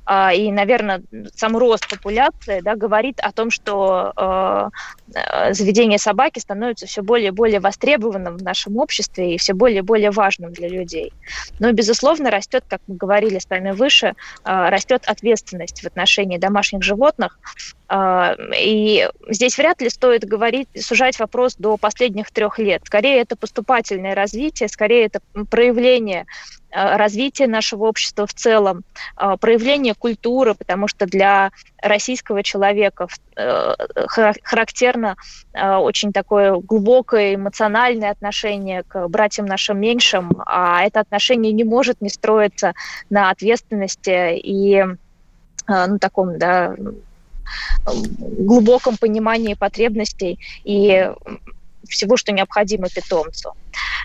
А, 0.04 0.32
и, 0.32 0.50
наверное, 0.50 1.02
сам 1.34 1.56
рост 1.56 1.88
популяции 1.88 2.60
да, 2.60 2.76
говорит 2.76 3.20
о 3.20 3.32
том, 3.32 3.50
что 3.50 4.12
а, 4.16 4.68
э, 5.14 5.52
заведение 5.54 5.98
собаки 5.98 6.38
становится 6.38 6.86
все 6.86 7.02
более 7.02 7.28
и 7.28 7.32
более 7.32 7.60
востребованным 7.60 8.36
в 8.36 8.42
нашем 8.42 8.76
обществе 8.76 9.34
и 9.34 9.38
все 9.38 9.54
более 9.54 9.78
и 9.78 9.82
более 9.82 10.10
важным 10.10 10.52
для 10.52 10.68
людей. 10.68 11.12
Но, 11.58 11.72
безусловно, 11.72 12.30
растет, 12.30 12.64
как 12.68 12.80
мы 12.86 12.96
говорили 12.96 13.38
с 13.38 13.48
вами 13.48 13.70
выше, 13.70 14.14
растет 14.44 15.02
ответственность 15.06 15.82
в 15.82 15.86
отношении 15.86 16.38
домашних 16.38 16.82
животных, 16.82 17.38
и 18.56 19.08
здесь 19.28 19.58
вряд 19.58 19.80
ли 19.80 19.90
стоит 19.90 20.24
говорить, 20.24 20.68
сужать 20.80 21.18
вопрос 21.18 21.56
до 21.56 21.76
последних 21.76 22.30
трех 22.30 22.58
лет. 22.58 22.82
Скорее, 22.84 23.20
это 23.20 23.36
поступательное 23.36 24.14
развитие, 24.14 24.68
скорее, 24.68 25.06
это 25.06 25.20
проявление 25.48 26.26
Э, 26.72 26.96
развитие 26.96 27.48
нашего 27.48 27.86
общества 27.86 28.26
в 28.26 28.34
целом, 28.34 28.84
э, 29.16 29.36
проявление 29.40 29.94
культуры, 29.94 30.54
потому 30.54 30.86
что 30.86 31.06
для 31.06 31.50
российского 31.82 32.44
человека 32.44 33.08
э, 33.36 33.74
характерно 34.44 35.16
очень 35.52 36.12
такое 36.12 36.54
глубокое 36.60 37.34
эмоциональное 37.34 38.10
отношение 38.10 38.84
к 38.84 39.08
братьям 39.08 39.46
нашим 39.46 39.80
меньшим, 39.80 40.30
а 40.46 40.84
это 40.84 41.00
отношение 41.00 41.52
не 41.52 41.64
может 41.64 42.00
не 42.00 42.08
строиться 42.08 42.74
на 43.08 43.30
ответственности 43.30 44.36
и 44.36 44.84
ну, 45.66 45.98
таком, 45.98 46.38
да, 46.38 46.76
глубоком 47.84 48.96
понимании 48.96 49.54
потребностей 49.54 50.38
и 50.64 51.10
всего, 51.88 52.16
что 52.16 52.32
необходимо 52.32 52.88
питомцу. 52.88 53.54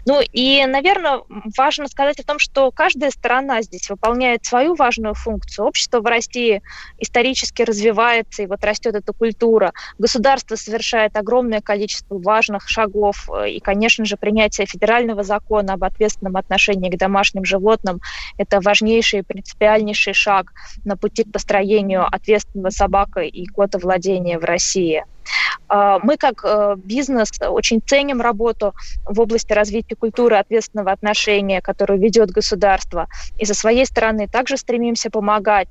Ну 0.05 0.21
и, 0.21 0.63
наверное, 0.65 1.21
важно 1.57 1.87
сказать 1.87 2.19
о 2.19 2.23
том, 2.23 2.37
что 2.37 2.71
каждая 2.71 3.09
сторона 3.09 3.61
здесь 3.61 3.89
выполняет 3.89 4.45
свою 4.45 4.75
важную 4.75 5.15
функцию. 5.15 5.65
Общество 5.65 5.99
в 5.99 6.05
России 6.05 6.61
исторически 6.99 7.63
развивается, 7.63 8.43
и 8.43 8.47
вот 8.47 8.63
растет 8.63 8.95
эта 8.95 9.13
культура. 9.13 9.73
Государство 9.97 10.55
совершает 10.55 11.15
огромное 11.17 11.61
количество 11.61 12.19
важных 12.19 12.69
шагов, 12.69 13.27
и, 13.47 13.59
конечно 13.59 14.05
же, 14.05 14.15
принятие 14.17 14.67
федерального 14.67 15.23
закона 15.23 15.73
об 15.73 15.83
ответственном 15.83 16.37
отношении 16.37 16.89
к 16.89 16.97
домашним 16.97 17.45
животным– 17.45 17.99
это 18.37 18.61
важнейший 18.61 19.19
и 19.19 19.23
принципиальнейший 19.23 20.13
шаг 20.13 20.51
на 20.83 20.97
пути 20.97 21.23
к 21.23 21.31
построению 21.31 22.05
ответственного 22.05 22.69
собакой 22.69 23.29
и 23.29 23.45
котовладения 23.45 24.37
в 24.37 24.43
России. 24.43 25.03
А, 25.67 25.99
мы 25.99 26.17
как 26.17 26.43
э, 26.43 26.75
бизнес 26.77 27.29
очень 27.41 27.81
ценим 27.85 28.21
работу 28.21 28.73
в 29.05 29.19
области 29.19 29.53
развития 29.53 29.95
культуры 29.95 30.37
ответственного 30.37 30.91
отношения, 30.91 31.61
которую 31.61 31.99
ведет 31.99 32.31
государство. 32.31 33.07
И 33.37 33.45
со 33.45 33.53
своей 33.53 33.85
стороны 33.85 34.27
также 34.27 34.57
стремимся 34.57 35.09
помогать 35.09 35.69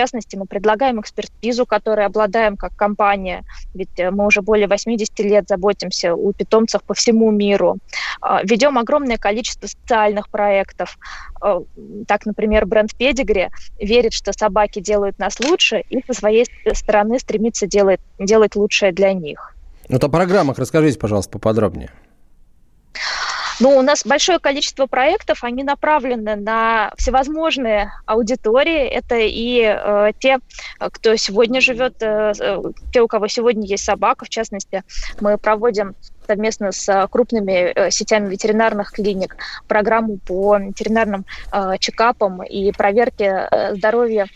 частности, 0.00 0.36
мы 0.36 0.46
предлагаем 0.46 1.00
экспертизу, 1.00 1.66
которой 1.66 2.06
обладаем 2.06 2.56
как 2.56 2.74
компания, 2.76 3.44
ведь 3.74 3.98
э, 3.98 4.10
мы 4.10 4.26
уже 4.26 4.40
более 4.40 4.66
80 4.66 5.18
лет 5.20 5.44
заботимся 5.48 6.14
о 6.14 6.32
питомцах 6.32 6.82
по 6.82 6.94
всему 6.94 7.30
миру. 7.30 7.76
А, 8.20 8.42
ведем 8.42 8.78
огромное 8.78 9.18
количество 9.18 9.66
социальных 9.66 10.30
проектов. 10.30 10.98
А, 11.40 11.60
так, 12.06 12.24
например, 12.24 12.66
бренд 12.66 12.90
Pedigree 12.98 13.48
верит, 13.78 14.14
что 14.14 14.32
собаки 14.32 14.80
делают 14.80 15.18
нас 15.18 15.38
лучше, 15.40 15.84
и 15.90 16.02
со 16.06 16.14
своей 16.18 16.46
стороны 16.72 17.18
стремится 17.18 17.66
делать, 17.66 18.00
делать 18.18 18.56
лучшее 18.56 18.92
для 18.92 19.12
них. 19.12 19.54
Вот 19.88 20.02
о 20.02 20.08
программах 20.08 20.58
расскажите, 20.58 20.98
пожалуйста, 20.98 21.32
поподробнее. 21.32 21.90
Ну, 23.60 23.76
у 23.76 23.82
нас 23.82 24.06
большое 24.06 24.38
количество 24.38 24.86
проектов, 24.86 25.44
они 25.44 25.62
направлены 25.62 26.34
на 26.34 26.92
всевозможные 26.96 27.92
аудитории. 28.06 28.86
Это 28.86 29.16
и 29.18 29.60
э, 29.62 30.12
те, 30.18 30.38
кто 30.78 31.14
сегодня 31.16 31.60
живет, 31.60 31.96
э, 32.00 32.32
э, 32.40 32.62
те, 32.90 33.02
у 33.02 33.06
кого 33.06 33.28
сегодня 33.28 33.66
есть 33.66 33.84
собака, 33.84 34.24
в 34.24 34.30
частности, 34.30 34.82
мы 35.20 35.36
проводим 35.36 35.94
совместно 36.26 36.72
с 36.72 37.08
крупными 37.10 37.72
э, 37.74 37.90
сетями 37.90 38.30
ветеринарных 38.30 38.92
клиник 38.92 39.36
программу 39.68 40.16
по 40.16 40.56
ветеринарным 40.56 41.26
э, 41.52 41.74
чекапам 41.80 42.42
и 42.42 42.72
проверке 42.72 43.48
э, 43.50 43.74
здоровья. 43.74 44.26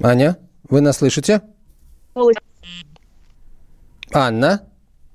Аня, 0.00 0.38
вы 0.70 0.80
нас 0.80 0.98
слышите? 0.98 1.42
Анна? 4.10 4.67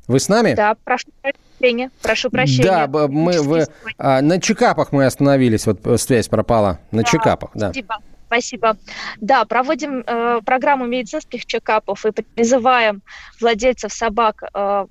Вы 0.07 0.19
с 0.19 0.27
нами? 0.27 0.53
Да, 0.53 0.75
прошу 0.83 1.07
прощения. 1.21 1.89
Прошу 2.01 2.29
прощения. 2.29 2.87
Да, 2.87 3.07
мы 3.07 3.41
в, 3.41 3.67
а, 3.97 4.21
на 4.21 4.41
чекапах 4.41 4.91
мы 4.91 5.05
остановились, 5.05 5.65
вот 5.65 5.85
э, 5.85 5.97
связь 5.97 6.27
пропала. 6.27 6.79
На 6.91 7.03
да, 7.03 7.09
чекапах, 7.09 7.51
да. 7.53 7.71
Спасибо. 7.71 7.97
Спасибо. 8.27 8.77
Да, 9.21 9.45
проводим 9.45 10.03
э, 10.05 10.41
программу 10.43 10.87
медицинских 10.87 11.45
чекапов 11.45 12.03
и 12.05 12.11
призываем 12.11 13.03
владельцев 13.39 13.93
собак 13.93 14.43
э, 14.53 14.85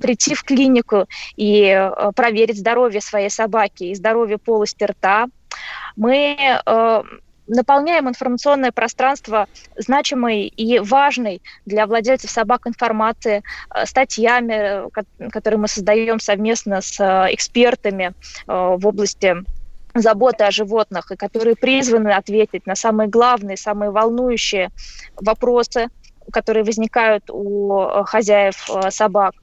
прийти 0.00 0.36
в 0.36 0.44
клинику 0.44 1.06
и 1.34 1.64
э, 1.64 2.12
проверить 2.14 2.58
здоровье 2.58 3.00
своей 3.00 3.28
собаки 3.28 3.84
и 3.84 3.94
здоровье 3.96 4.38
полости 4.38 4.84
рта. 4.84 5.26
Мы 5.96 6.36
э, 6.38 7.02
наполняем 7.46 8.08
информационное 8.08 8.72
пространство 8.72 9.48
значимой 9.76 10.46
и 10.46 10.78
важной 10.78 11.42
для 11.64 11.86
владельцев 11.86 12.30
собак 12.30 12.66
информации, 12.66 13.42
э, 13.74 13.86
статьями, 13.86 14.88
э, 14.88 15.28
которые 15.30 15.58
мы 15.58 15.68
создаем 15.68 16.20
совместно 16.20 16.80
с 16.80 17.00
э, 17.00 17.34
экспертами 17.34 18.12
в 18.46 18.86
области 18.86 19.36
заботы 19.94 20.44
о 20.44 20.50
животных, 20.50 21.10
и 21.10 21.16
которые 21.16 21.56
призваны 21.56 22.10
ответить 22.10 22.66
на 22.66 22.74
самые 22.74 23.08
главные, 23.08 23.56
самые 23.56 23.90
волнующие 23.90 24.70
вопросы, 25.16 25.88
которые 26.32 26.64
возникают 26.64 27.30
у 27.30 28.04
хозяев 28.04 28.68
собак. 28.90 29.34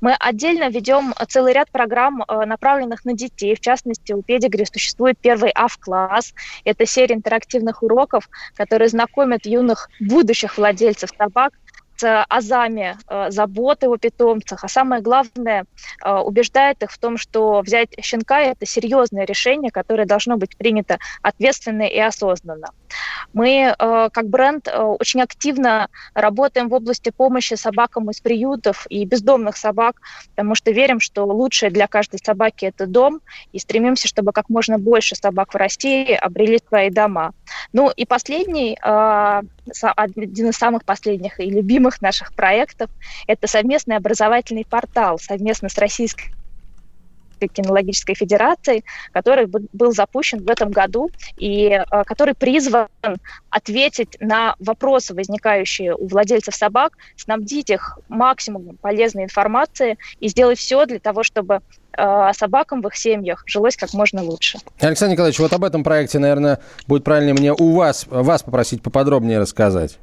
Мы 0.00 0.14
отдельно 0.14 0.68
ведем 0.68 1.14
целый 1.28 1.52
ряд 1.52 1.70
программ, 1.70 2.22
э, 2.22 2.44
направленных 2.44 3.04
на 3.04 3.14
детей. 3.14 3.54
В 3.54 3.60
частности, 3.60 4.12
у 4.12 4.22
Педигри 4.22 4.64
существует 4.64 5.18
первый 5.18 5.50
АВ-класс. 5.50 6.34
Это 6.64 6.86
серия 6.86 7.14
интерактивных 7.14 7.82
уроков, 7.82 8.28
которые 8.54 8.88
знакомят 8.88 9.46
юных 9.46 9.88
будущих 10.00 10.58
владельцев 10.58 11.10
собак 11.16 11.52
с 11.98 12.24
азами 12.28 12.96
э, 13.08 13.30
заботы 13.30 13.88
о 13.88 13.96
питомцах, 13.96 14.62
а 14.62 14.68
самое 14.68 15.02
главное, 15.02 15.64
э, 16.04 16.12
убеждает 16.12 16.82
их 16.82 16.92
в 16.92 16.98
том, 16.98 17.18
что 17.18 17.60
взять 17.60 17.90
щенка– 18.00 18.40
это 18.42 18.66
серьезное 18.66 19.24
решение, 19.24 19.70
которое 19.70 20.06
должно 20.06 20.36
быть 20.36 20.56
принято 20.56 20.98
ответственно 21.22 21.82
и 21.82 21.98
осознанно. 21.98 22.68
Мы, 23.32 23.74
э, 23.76 24.08
как 24.12 24.28
бренд, 24.28 24.68
очень 24.68 25.22
активно 25.22 25.88
работаем 26.14 26.68
в 26.68 26.74
области 26.74 27.10
помощи 27.10 27.54
собакам 27.54 28.10
из 28.10 28.20
приютов 28.20 28.86
и 28.88 29.04
бездомных 29.04 29.56
собак, 29.56 29.96
потому 30.30 30.54
что 30.54 30.70
верим, 30.70 31.00
что 31.00 31.24
лучшее 31.24 31.70
для 31.70 31.88
каждой 31.88 32.20
собаки– 32.24 32.64
это 32.66 32.86
дом, 32.86 33.20
и 33.52 33.58
стремимся, 33.58 34.06
чтобы 34.06 34.32
как 34.32 34.48
можно 34.48 34.78
больше 34.78 35.16
собак 35.16 35.52
в 35.52 35.56
России 35.56 36.12
обрели 36.12 36.60
свои 36.68 36.90
дома. 36.90 37.32
Ну 37.72 37.90
и 37.90 38.04
последний, 38.04 38.78
один 38.82 40.48
из 40.48 40.56
самых 40.56 40.84
последних 40.84 41.40
и 41.40 41.50
любимых 41.50 42.00
наших 42.00 42.34
проектов. 42.34 42.88
Это 43.26 43.46
совместный 43.46 43.96
образовательный 43.96 44.64
портал 44.68 45.18
совместно 45.18 45.68
с 45.68 45.78
Российской 45.78 46.30
кинологической 47.46 48.14
федерацией, 48.14 48.84
который 49.12 49.46
был 49.46 49.92
запущен 49.92 50.44
в 50.44 50.50
этом 50.50 50.70
году 50.70 51.10
и 51.36 51.68
э, 51.68 52.04
который 52.04 52.34
призван 52.34 52.88
ответить 53.50 54.16
на 54.20 54.54
вопросы, 54.58 55.14
возникающие 55.14 55.94
у 55.94 56.06
владельцев 56.06 56.54
собак, 56.54 56.94
снабдить 57.16 57.70
их 57.70 57.98
максимумом 58.08 58.76
полезной 58.76 59.24
информации 59.24 59.98
и 60.20 60.28
сделать 60.28 60.58
все 60.58 60.86
для 60.86 60.98
того, 60.98 61.22
чтобы 61.22 61.60
э, 61.96 62.30
собакам 62.34 62.82
в 62.82 62.88
их 62.88 62.96
семьях 62.96 63.44
жилось 63.46 63.76
как 63.76 63.92
можно 63.94 64.22
лучше. 64.22 64.58
Александр 64.80 65.12
Николаевич, 65.12 65.38
вот 65.38 65.52
об 65.52 65.64
этом 65.64 65.84
проекте, 65.84 66.18
наверное, 66.18 66.60
будет 66.86 67.04
правильно 67.04 67.34
мне 67.34 67.52
у 67.52 67.72
вас, 67.74 68.06
вас 68.08 68.42
попросить 68.42 68.82
поподробнее 68.82 69.38
рассказать. 69.38 69.98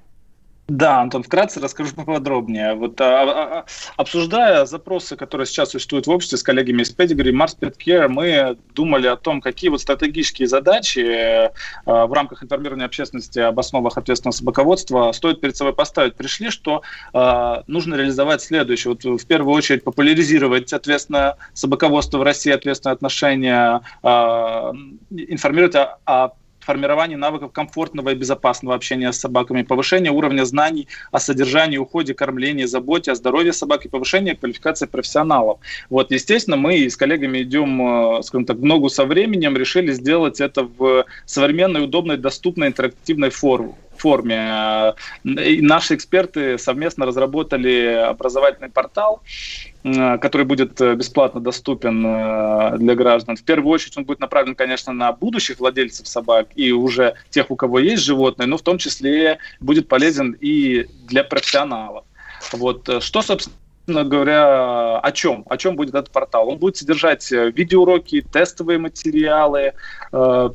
Да, 0.67 1.01
Антон, 1.01 1.21
вкратце 1.21 1.59
расскажу 1.59 1.93
поподробнее. 1.95 2.73
Вот 2.73 2.99
а, 2.99 3.05
а, 3.05 3.59
а, 3.59 3.65
обсуждая 3.97 4.65
запросы, 4.65 5.15
которые 5.15 5.45
сейчас 5.45 5.71
существуют 5.71 6.07
в 6.07 6.09
обществе 6.09 6.39
с 6.39 6.43
коллегами 6.43 6.81
из 6.81 6.95
Pedigree, 6.95 7.31
Mars 7.31 7.55
Pet 7.59 7.75
Care, 7.77 8.07
мы 8.07 8.57
думали 8.73 9.05
о 9.05 9.15
том, 9.15 9.41
какие 9.41 9.69
вот 9.69 9.81
стратегические 9.81 10.47
задачи 10.47 11.51
а, 11.85 12.07
в 12.07 12.13
рамках 12.13 12.43
информирования 12.43 12.85
общественности 12.85 13.37
об 13.37 13.59
основах 13.59 13.97
ответственного 13.97 14.35
собаководства 14.35 15.11
стоит 15.11 15.39
перед 15.39 15.55
собой 15.55 15.73
поставить. 15.73 16.15
Пришли, 16.15 16.49
что 16.49 16.81
а, 17.13 17.63
нужно 17.67 17.93
реализовать 17.93 18.41
следующее. 18.41 18.93
Вот 18.93 19.21
в 19.21 19.27
первую 19.27 19.53
очередь 19.53 19.83
популяризировать 19.83 20.73
ответственное 20.73 21.37
собаководство 21.53 22.17
в 22.17 22.23
России, 22.23 22.51
ответственное 22.51 22.95
отношение, 22.95 23.81
а, 24.01 24.73
информировать 25.11 25.75
о, 25.75 25.99
о 26.05 26.29
формирование 26.65 27.17
навыков 27.17 27.51
комфортного 27.51 28.09
и 28.09 28.15
безопасного 28.15 28.75
общения 28.75 29.11
с 29.11 29.19
собаками, 29.19 29.61
повышение 29.63 30.11
уровня 30.11 30.45
знаний 30.45 30.87
о 31.11 31.19
содержании, 31.19 31.77
уходе, 31.77 32.13
кормлении, 32.13 32.65
заботе 32.65 33.11
о 33.11 33.15
здоровье 33.15 33.53
собак 33.53 33.85
и 33.85 33.89
повышение 33.89 34.35
квалификации 34.35 34.87
профессионалов. 34.87 35.59
Вот, 35.89 36.11
естественно, 36.11 36.57
мы 36.57 36.89
с 36.89 36.97
коллегами 36.97 37.43
идем, 37.43 38.17
э, 38.17 38.23
скажем 38.23 38.45
так, 38.45 38.57
в 38.57 38.63
ногу 38.63 38.89
со 38.89 39.05
временем, 39.05 39.55
решили 39.55 39.91
сделать 39.93 40.41
это 40.41 40.63
в 40.63 41.05
современной, 41.25 41.83
удобной, 41.83 42.17
доступной, 42.17 42.67
интерактивной 42.67 43.29
форме 43.29 43.75
форме. 43.95 44.93
И 45.23 45.61
наши 45.61 45.95
эксперты 45.95 46.57
совместно 46.57 47.05
разработали 47.05 48.05
образовательный 48.09 48.69
портал, 48.69 49.21
э, 49.23 49.74
который 49.93 50.45
будет 50.45 50.81
э, 50.81 50.95
бесплатно 50.95 51.39
доступен 51.39 52.03
э, 52.05 52.77
для 52.77 52.95
граждан. 52.95 53.35
В 53.35 53.43
первую 53.43 53.71
очередь 53.71 53.95
он 53.97 54.05
будет 54.05 54.19
направлен, 54.19 54.55
конечно, 54.55 54.93
на 54.93 55.11
будущих 55.11 55.59
владельцев 55.59 56.07
собак 56.07 56.47
и 56.55 56.71
уже 56.71 57.15
тех, 57.29 57.51
у 57.51 57.55
кого 57.55 57.79
есть 57.79 58.03
животные, 58.03 58.47
но 58.47 58.57
в 58.57 58.63
том 58.63 58.79
числе 58.79 59.37
будет 59.59 59.87
полезен 59.87 60.35
и 60.41 60.87
для 61.07 61.23
профессионалов. 61.23 62.05
Вот. 62.51 62.89
Что, 63.03 63.21
собственно, 63.21 64.03
говоря, 64.03 64.97
о 64.97 65.11
чем? 65.11 65.45
О 65.47 65.57
чем 65.57 65.75
будет 65.75 65.93
этот 65.93 66.09
портал? 66.09 66.49
Он 66.49 66.57
будет 66.57 66.77
содержать 66.77 67.29
видеоуроки, 67.29 68.21
тестовые 68.21 68.79
материалы, 68.79 69.73
Э, 70.11 70.49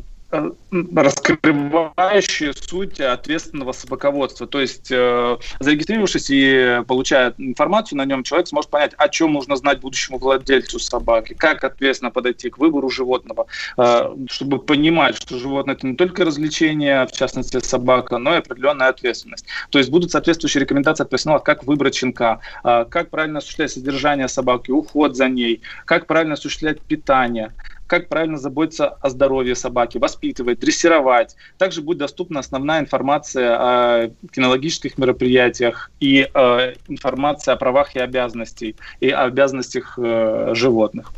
раскрывающие 0.70 2.52
суть 2.52 3.00
ответственного 3.00 3.72
собаководства. 3.72 4.46
То 4.46 4.60
есть, 4.60 4.88
э, 4.90 5.36
зарегистрировавшись 5.58 6.30
и 6.30 6.82
получая 6.86 7.34
информацию 7.38 7.98
на 7.98 8.04
нем, 8.04 8.22
человек 8.22 8.48
сможет 8.48 8.70
понять, 8.70 8.92
о 8.96 9.08
чем 9.08 9.32
нужно 9.32 9.56
знать 9.56 9.80
будущему 9.80 10.18
владельцу 10.18 10.78
собаки, 10.78 11.34
как 11.34 11.64
ответственно 11.64 12.10
подойти 12.10 12.50
к 12.50 12.58
выбору 12.58 12.90
животного, 12.90 13.46
э, 13.76 14.16
чтобы 14.28 14.60
понимать, 14.60 15.16
что 15.16 15.36
животное 15.36 15.74
это 15.74 15.86
не 15.86 15.96
только 15.96 16.24
развлечение, 16.24 17.06
в 17.06 17.12
частности 17.12 17.58
собака, 17.60 18.18
но 18.18 18.34
и 18.34 18.38
определенная 18.38 18.88
ответственность. 18.88 19.46
То 19.70 19.78
есть 19.78 19.90
будут 19.90 20.12
соответствующие 20.12 20.62
рекомендации 20.62 21.02
от 21.02 21.10
персонала, 21.10 21.40
как 21.40 21.64
выбрать 21.64 21.94
щенка, 21.94 22.40
э, 22.62 22.84
как 22.88 23.10
правильно 23.10 23.38
осуществлять 23.38 23.72
содержание 23.72 24.28
собаки, 24.28 24.70
уход 24.70 25.16
за 25.16 25.28
ней, 25.28 25.62
как 25.86 26.06
правильно 26.06 26.34
осуществлять 26.34 26.80
питание, 26.80 27.52
как 27.90 28.08
правильно 28.08 28.38
заботиться 28.38 28.86
о 28.86 29.10
здоровье 29.10 29.56
собаки, 29.56 29.98
воспитывать, 29.98 30.60
дрессировать. 30.60 31.34
Также 31.58 31.82
будет 31.82 31.98
доступна 31.98 32.38
основная 32.38 32.78
информация 32.78 33.56
о 33.58 34.10
кинологических 34.30 34.96
мероприятиях 34.96 35.90
и 35.98 36.30
э, 36.32 36.74
информация 36.86 37.54
о 37.54 37.56
правах 37.56 37.96
и 37.96 37.98
обязанностях 37.98 38.76
и 39.00 39.10
обязанностях 39.10 39.98
э, 40.00 40.52
животных. 40.54 41.12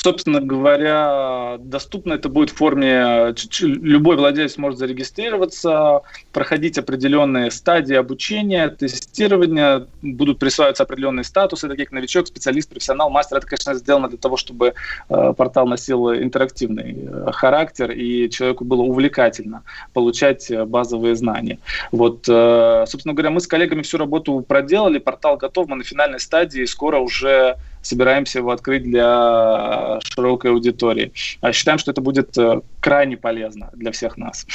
Собственно 0.00 0.40
говоря, 0.40 1.56
доступно 1.58 2.12
это 2.12 2.28
будет 2.28 2.50
в 2.50 2.54
форме, 2.54 3.34
любой 3.60 4.16
владелец 4.16 4.56
может 4.56 4.78
зарегистрироваться, 4.78 6.02
проходить 6.32 6.78
определенные 6.78 7.50
стадии 7.50 7.96
обучения, 7.96 8.68
тестирования, 8.68 9.88
будут 10.00 10.38
присваиваться 10.38 10.84
определенные 10.84 11.24
статусы, 11.24 11.66
такие 11.66 11.86
как 11.86 11.94
новичок, 11.94 12.28
специалист, 12.28 12.70
профессионал, 12.70 13.10
мастер. 13.10 13.38
Это, 13.38 13.48
конечно, 13.48 13.74
сделано 13.74 14.08
для 14.08 14.18
того, 14.18 14.36
чтобы 14.36 14.74
э, 15.08 15.34
портал 15.36 15.66
носил 15.66 16.12
интерактивный 16.12 16.96
э, 16.96 17.32
характер 17.32 17.90
и 17.90 18.30
человеку 18.30 18.64
было 18.64 18.82
увлекательно 18.82 19.64
получать 19.94 20.48
э, 20.48 20.64
базовые 20.64 21.16
знания. 21.16 21.58
Вот, 21.90 22.26
собственно 22.26 23.14
говоря, 23.14 23.30
мы 23.30 23.40
с 23.40 23.48
коллегами 23.48 23.82
всю 23.82 23.98
работу 23.98 24.44
проделали, 24.46 24.98
портал 24.98 25.36
готов, 25.36 25.66
мы 25.66 25.74
на 25.74 25.82
финальной 25.82 26.20
стадии, 26.20 26.64
скоро 26.66 26.98
уже 26.98 27.56
собираемся 27.82 28.38
его 28.38 28.50
открыть 28.50 28.84
для 28.84 29.98
широкой 30.04 30.50
аудитории. 30.50 31.12
А 31.40 31.52
считаем, 31.52 31.78
что 31.78 31.90
это 31.90 32.00
будет 32.00 32.36
э, 32.38 32.60
крайне 32.80 33.16
полезно 33.16 33.70
для 33.72 33.92
всех 33.92 34.16
нас. 34.16 34.46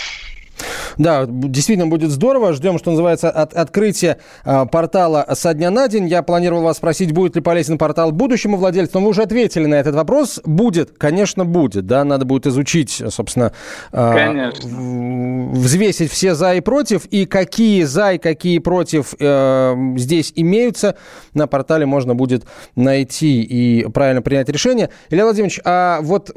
Да, 0.97 1.25
действительно 1.27 1.87
будет 1.87 2.11
здорово. 2.11 2.53
Ждем, 2.53 2.77
что 2.77 2.91
называется, 2.91 3.29
от 3.29 3.53
открытия 3.53 4.17
э, 4.45 4.65
портала 4.71 5.25
со 5.33 5.53
дня 5.53 5.71
на 5.71 5.87
день. 5.87 6.07
Я 6.07 6.23
планировал 6.23 6.63
вас 6.63 6.77
спросить, 6.77 7.11
будет 7.11 7.35
ли 7.35 7.41
полезен 7.41 7.77
портал 7.77 8.11
будущему 8.11 8.57
владельцу, 8.57 8.99
но 8.99 9.01
вы 9.01 9.09
уже 9.09 9.23
ответили 9.23 9.65
на 9.65 9.75
этот 9.75 9.95
вопрос. 9.95 10.39
Будет, 10.45 10.97
конечно, 10.97 11.45
будет. 11.45 11.85
Да, 11.87 12.03
надо 12.03 12.25
будет 12.25 12.47
изучить, 12.47 13.01
собственно, 13.09 13.51
э, 13.91 14.51
взвесить 14.61 16.11
все 16.11 16.35
за 16.35 16.53
и 16.53 16.61
против, 16.61 17.05
и 17.05 17.25
какие 17.25 17.83
за 17.83 18.13
и 18.13 18.17
какие 18.17 18.59
против 18.59 19.15
э, 19.19 19.75
здесь 19.97 20.31
имеются, 20.35 20.95
на 21.33 21.47
портале 21.47 21.85
можно 21.85 22.15
будет 22.15 22.45
найти 22.75 23.41
и 23.41 23.87
правильно 23.89 24.21
принять 24.21 24.49
решение. 24.49 24.89
Илья 25.09 25.23
Владимирович, 25.23 25.59
а 25.65 25.99
вот 26.01 26.31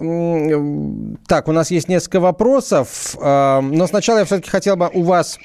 так, 1.27 1.49
у 1.49 1.53
нас 1.53 1.71
есть 1.71 1.89
несколько 1.89 2.21
вопросов, 2.21 3.17
э, 3.21 3.61
но 3.61 3.87
сначала 3.87 4.07
сначала 4.07 4.19
я 4.21 4.25
все-таки 4.25 4.46
хотел 4.49 4.77
бы 4.77 4.91
у 4.93 5.03
вас 5.03 5.39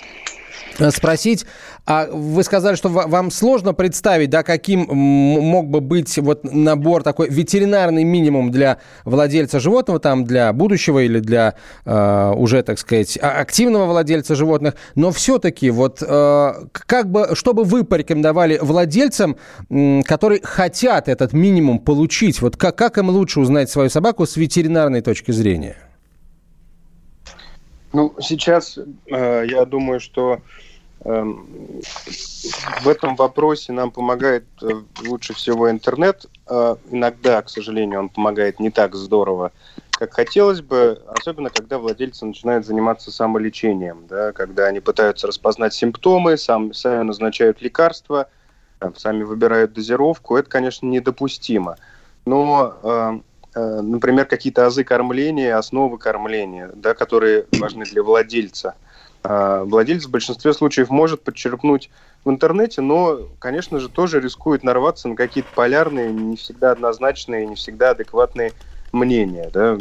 э, 0.79 0.91
спросить, 0.91 1.45
а 1.85 2.07
вы 2.11 2.43
сказали, 2.43 2.75
что 2.75 2.89
вам 2.89 3.31
сложно 3.31 3.73
представить, 3.73 4.29
да, 4.29 4.43
каким 4.43 4.85
мог 4.87 5.67
бы 5.67 5.81
быть 5.81 6.17
вот 6.19 6.43
набор 6.43 7.01
такой 7.01 7.29
ветеринарный 7.29 8.03
минимум 8.03 8.51
для 8.51 8.77
владельца 9.03 9.59
животного, 9.59 9.99
там 9.99 10.25
для 10.25 10.53
будущего 10.53 10.99
или 10.99 11.19
для 11.19 11.55
э, 11.85 12.33
уже, 12.35 12.61
так 12.61 12.77
сказать, 12.77 13.17
а, 13.21 13.41
активного 13.41 13.87
владельца 13.87 14.35
животных. 14.35 14.75
Но 14.93 15.11
все-таки 15.11 15.71
вот 15.71 16.03
э, 16.05 16.53
как 16.71 17.09
бы, 17.09 17.31
что 17.33 17.53
бы 17.53 17.63
вы 17.63 17.83
порекомендовали 17.83 18.59
владельцам, 18.61 19.37
э, 19.69 20.01
которые 20.03 20.41
хотят 20.43 21.09
этот 21.09 21.33
минимум 21.33 21.79
получить, 21.79 22.41
вот 22.41 22.57
как, 22.57 22.75
как 22.75 22.99
им 22.99 23.09
лучше 23.09 23.39
узнать 23.39 23.71
свою 23.71 23.89
собаку 23.89 24.27
с 24.27 24.37
ветеринарной 24.37 25.01
точки 25.01 25.31
зрения? 25.31 25.77
Ну, 27.93 28.15
сейчас 28.19 28.77
э, 28.77 29.45
я 29.47 29.65
думаю, 29.65 29.99
что 29.99 30.39
э, 31.03 31.23
в 32.81 32.87
этом 32.87 33.15
вопросе 33.15 33.73
нам 33.73 33.91
помогает 33.91 34.45
э, 34.61 34.69
лучше 35.05 35.33
всего 35.33 35.69
интернет. 35.69 36.25
Э, 36.47 36.77
иногда, 36.89 37.41
к 37.41 37.49
сожалению, 37.49 37.99
он 37.99 38.09
помогает 38.09 38.59
не 38.59 38.69
так 38.69 38.95
здорово, 38.95 39.51
как 39.91 40.13
хотелось 40.13 40.61
бы, 40.61 41.01
особенно 41.07 41.49
когда 41.49 41.77
владельцы 41.77 42.25
начинают 42.25 42.65
заниматься 42.65 43.11
самолечением, 43.11 44.07
да, 44.07 44.31
когда 44.31 44.67
они 44.67 44.79
пытаются 44.79 45.27
распознать 45.27 45.73
симптомы, 45.73 46.37
сам, 46.37 46.73
сами 46.73 47.03
назначают 47.03 47.61
лекарства, 47.61 48.29
там, 48.79 48.95
сами 48.95 49.23
выбирают 49.23 49.73
дозировку. 49.73 50.37
Это, 50.37 50.49
конечно, 50.49 50.87
недопустимо. 50.87 51.75
Но 52.25 52.77
э, 52.81 53.19
Э, 53.21 53.30
например, 53.55 54.25
какие-то 54.25 54.65
азы 54.65 54.83
кормления, 54.83 55.57
основы 55.57 55.97
кормления, 55.97 56.71
да, 56.75 56.93
которые 56.93 57.45
важны 57.51 57.85
для 57.85 58.03
владельца. 58.03 58.75
А, 59.23 59.63
владелец 59.63 60.05
в 60.05 60.11
большинстве 60.11 60.53
случаев 60.53 60.89
может 60.89 61.23
подчеркнуть 61.23 61.89
в 62.23 62.29
интернете, 62.29 62.81
но, 62.81 63.29
конечно 63.39 63.79
же, 63.79 63.89
тоже 63.89 64.19
рискует 64.19 64.63
нарваться 64.63 65.07
на 65.07 65.15
какие-то 65.15 65.49
полярные, 65.53 66.11
не 66.11 66.37
всегда 66.37 66.71
однозначные, 66.71 67.45
не 67.45 67.55
всегда 67.55 67.91
адекватные 67.91 68.53
мнения. 68.91 69.49
Да? 69.53 69.77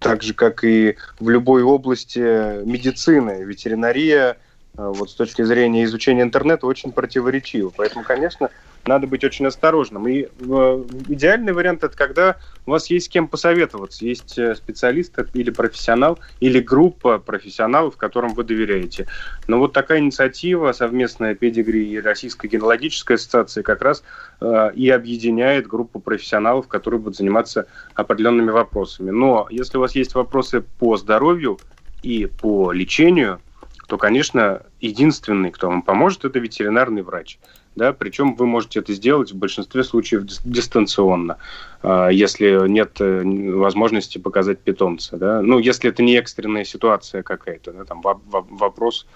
Так 0.00 0.22
же, 0.22 0.34
как 0.34 0.64
и 0.64 0.96
в 1.18 1.28
любой 1.28 1.62
области 1.62 2.64
медицины, 2.64 3.42
ветеринария, 3.42 4.38
э, 4.76 4.92
вот 4.94 5.10
с 5.10 5.14
точки 5.14 5.42
зрения 5.42 5.84
изучения 5.84 6.22
интернета, 6.22 6.66
очень 6.66 6.92
противоречива. 6.92 7.72
Поэтому, 7.74 8.04
конечно, 8.04 8.50
надо 8.86 9.06
быть 9.06 9.24
очень 9.24 9.46
осторожным. 9.46 10.08
И 10.08 10.22
э, 10.22 10.84
идеальный 11.08 11.52
вариант 11.52 11.84
это 11.84 11.96
когда 11.96 12.36
у 12.66 12.72
вас 12.72 12.88
есть 12.90 13.06
с 13.06 13.08
кем 13.08 13.28
посоветоваться, 13.28 14.04
есть 14.04 14.38
э, 14.38 14.54
специалист 14.54 15.14
или 15.34 15.50
профессионал, 15.50 16.18
или 16.40 16.60
группа 16.60 17.18
профессионалов, 17.18 17.96
которым 17.96 18.34
вы 18.34 18.44
доверяете. 18.44 19.06
Но 19.46 19.58
вот 19.58 19.72
такая 19.72 19.98
инициатива, 20.00 20.72
совместная 20.72 21.34
педигри 21.34 21.90
и 21.90 22.00
Российская 22.00 22.48
генеалогическая 22.48 23.16
ассоциация 23.16 23.62
как 23.62 23.82
раз 23.82 24.02
э, 24.40 24.70
и 24.74 24.88
объединяет 24.88 25.66
группу 25.66 26.00
профессионалов, 26.00 26.68
которые 26.68 27.00
будут 27.00 27.16
заниматься 27.16 27.66
определенными 27.94 28.50
вопросами. 28.50 29.10
Но 29.10 29.46
если 29.50 29.76
у 29.76 29.80
вас 29.80 29.94
есть 29.94 30.14
вопросы 30.14 30.62
по 30.78 30.96
здоровью 30.96 31.58
и 32.02 32.26
по 32.26 32.72
лечению, 32.72 33.40
то, 33.88 33.98
конечно, 33.98 34.62
единственный, 34.80 35.50
кто 35.50 35.68
вам 35.68 35.82
поможет, 35.82 36.24
это 36.24 36.38
ветеринарный 36.38 37.02
врач 37.02 37.38
да, 37.76 37.92
причем 37.92 38.34
вы 38.34 38.46
можете 38.46 38.80
это 38.80 38.92
сделать 38.92 39.32
в 39.32 39.36
большинстве 39.36 39.84
случаев 39.84 40.24
дистанционно, 40.44 41.38
а, 41.82 42.08
если 42.08 42.68
нет 42.68 43.00
э, 43.00 43.22
возможности 43.22 44.18
показать 44.18 44.58
питомца, 44.58 45.16
да, 45.16 45.40
ну, 45.40 45.58
если 45.58 45.90
это 45.90 46.02
не 46.02 46.16
экстренная 46.16 46.64
ситуация 46.64 47.22
какая-то, 47.22 47.72
да, 47.72 47.84
там 47.84 48.02
вопрос 48.02 49.06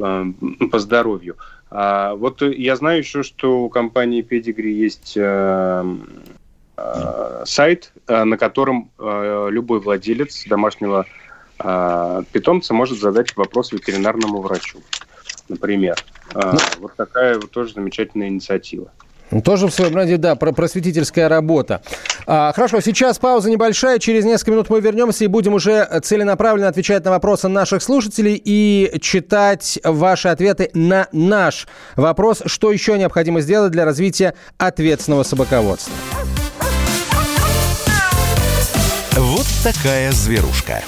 а, 0.00 0.26
по 0.70 0.78
здоровью. 0.78 1.36
А 1.70 2.14
вот 2.14 2.42
я 2.42 2.76
знаю 2.76 2.98
еще, 2.98 3.22
что 3.22 3.62
у 3.62 3.68
компании 3.68 4.26
Pedigree 4.26 4.72
есть 4.72 5.14
э, 5.16 5.84
э, 6.76 7.42
сайт, 7.44 7.92
на 8.08 8.36
котором 8.36 8.90
любой 8.98 9.80
владелец 9.80 10.44
домашнего 10.46 11.06
питомца 11.58 12.74
может 12.74 12.98
задать 12.98 13.36
вопрос 13.36 13.72
ветеринарному 13.72 14.40
врачу, 14.40 14.80
например. 15.52 15.96
А, 16.34 16.52
ну, 16.52 16.58
вот 16.80 16.96
такая 16.96 17.36
вот 17.36 17.50
тоже 17.50 17.74
замечательная 17.74 18.28
инициатива. 18.28 18.90
Тоже 19.44 19.66
в 19.66 19.70
своем 19.70 19.94
роде, 19.94 20.18
да, 20.18 20.36
про 20.36 20.52
просветительская 20.52 21.26
работа. 21.28 21.80
А, 22.26 22.52
хорошо, 22.52 22.80
сейчас 22.80 23.18
пауза 23.18 23.50
небольшая. 23.50 23.98
Через 23.98 24.24
несколько 24.24 24.50
минут 24.50 24.68
мы 24.68 24.80
вернемся 24.80 25.24
и 25.24 25.26
будем 25.26 25.54
уже 25.54 25.88
целенаправленно 26.02 26.68
отвечать 26.68 27.04
на 27.04 27.10
вопросы 27.12 27.48
наших 27.48 27.82
слушателей 27.82 28.40
и 28.42 28.98
читать 29.00 29.78
ваши 29.84 30.28
ответы 30.28 30.70
на 30.74 31.08
наш 31.12 31.66
вопрос, 31.96 32.42
что 32.44 32.72
еще 32.72 32.98
необходимо 32.98 33.40
сделать 33.40 33.72
для 33.72 33.86
развития 33.86 34.34
ответственного 34.58 35.22
собаководства. 35.22 35.94
Вот 39.12 39.46
такая 39.64 40.12
зверушка. 40.12 40.82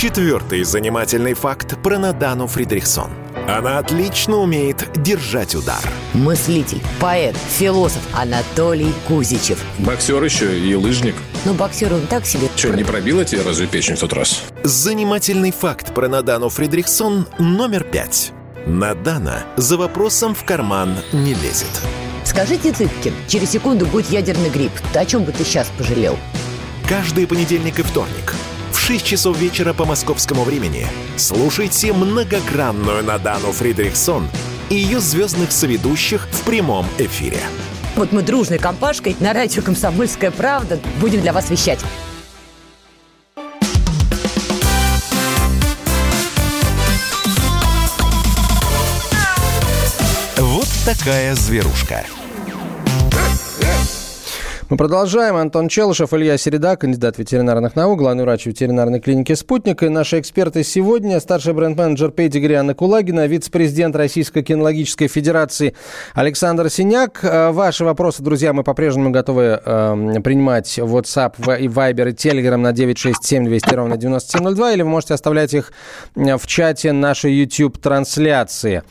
Четвертый 0.00 0.62
занимательный 0.62 1.34
факт 1.34 1.76
про 1.82 1.98
Надану 1.98 2.46
Фридрихсон. 2.46 3.10
Она 3.46 3.76
отлично 3.76 4.38
умеет 4.38 4.88
держать 4.96 5.54
удар. 5.54 5.82
Мыслитель, 6.14 6.80
поэт, 6.98 7.36
философ 7.36 8.00
Анатолий 8.14 8.94
Кузичев. 9.06 9.62
Боксер 9.76 10.24
еще 10.24 10.58
и 10.58 10.74
лыжник. 10.74 11.14
Ну, 11.44 11.52
боксер 11.52 11.92
он 11.92 12.06
так 12.06 12.24
себе. 12.24 12.48
Че, 12.56 12.70
не 12.70 12.82
пробила 12.82 13.26
тебе 13.26 13.42
разве 13.42 13.66
печень 13.66 13.96
в 13.96 14.00
тот 14.00 14.14
раз? 14.14 14.42
Занимательный 14.62 15.50
факт 15.52 15.92
про 15.92 16.08
Надану 16.08 16.48
Фридрихсон 16.48 17.26
номер 17.38 17.84
пять. 17.84 18.32
Надана 18.64 19.42
за 19.58 19.76
вопросом 19.76 20.34
в 20.34 20.44
карман 20.44 20.96
не 21.12 21.34
лезет. 21.34 21.82
Скажите, 22.24 22.72
Цыпкин, 22.72 23.12
через 23.28 23.50
секунду 23.50 23.84
будет 23.84 24.08
ядерный 24.08 24.48
грипп. 24.48 24.72
О 24.94 25.04
чем 25.04 25.24
бы 25.24 25.32
ты 25.32 25.44
сейчас 25.44 25.70
пожалел? 25.76 26.16
Каждый 26.88 27.26
понедельник 27.26 27.78
и 27.80 27.82
вторник 27.82 28.32
в 28.72 28.78
6 28.78 29.04
часов 29.04 29.38
вечера 29.38 29.72
по 29.72 29.84
московскому 29.84 30.44
времени 30.44 30.86
слушайте 31.16 31.92
многогранную 31.92 33.04
Надану 33.04 33.52
Фридрихсон 33.52 34.28
и 34.68 34.76
ее 34.76 35.00
звездных 35.00 35.52
соведущих 35.52 36.28
в 36.30 36.42
прямом 36.42 36.86
эфире. 36.98 37.40
Вот 37.96 38.12
мы 38.12 38.22
дружной 38.22 38.58
компашкой 38.58 39.16
на 39.20 39.32
радио 39.32 39.62
«Комсомольская 39.62 40.30
правда» 40.30 40.78
будем 41.00 41.20
для 41.20 41.32
вас 41.32 41.50
вещать. 41.50 41.80
Вот 50.36 50.68
такая 50.84 51.34
зверушка. 51.34 52.04
Мы 54.70 54.76
продолжаем. 54.76 55.34
Антон 55.34 55.66
Челышев, 55.66 56.14
Илья 56.14 56.38
Середа, 56.38 56.76
кандидат 56.76 57.18
ветеринарных 57.18 57.74
наук, 57.74 57.98
главный 57.98 58.22
врач 58.22 58.46
ветеринарной 58.46 59.00
клиники 59.00 59.32
«Спутник». 59.34 59.82
И 59.82 59.88
наши 59.88 60.20
эксперты 60.20 60.62
сегодня 60.62 61.18
старший 61.18 61.54
бренд-менеджер 61.54 62.12
Педигри 62.12 62.54
Анна 62.54 62.72
Кулагина, 62.72 63.26
вице-президент 63.26 63.96
Российской 63.96 64.44
кинологической 64.44 65.08
федерации 65.08 65.74
Александр 66.14 66.70
Синяк. 66.70 67.18
Э, 67.24 67.50
ваши 67.50 67.84
вопросы, 67.84 68.22
друзья, 68.22 68.52
мы 68.52 68.62
по-прежнему 68.62 69.10
готовы 69.10 69.60
э, 69.60 70.20
принимать 70.22 70.78
WhatsApp, 70.78 71.34
Viber 71.38 72.10
и 72.10 72.12
Telegram 72.12 72.56
на 72.56 72.70
967 72.70 73.46
200 73.46 73.74
ровно 73.74 73.96
9702, 73.96 74.74
или 74.74 74.82
вы 74.82 74.88
можете 74.88 75.14
оставлять 75.14 75.52
их 75.52 75.72
в 76.14 76.46
чате 76.46 76.92
нашей 76.92 77.32
YouTube-трансляции. 77.32 78.84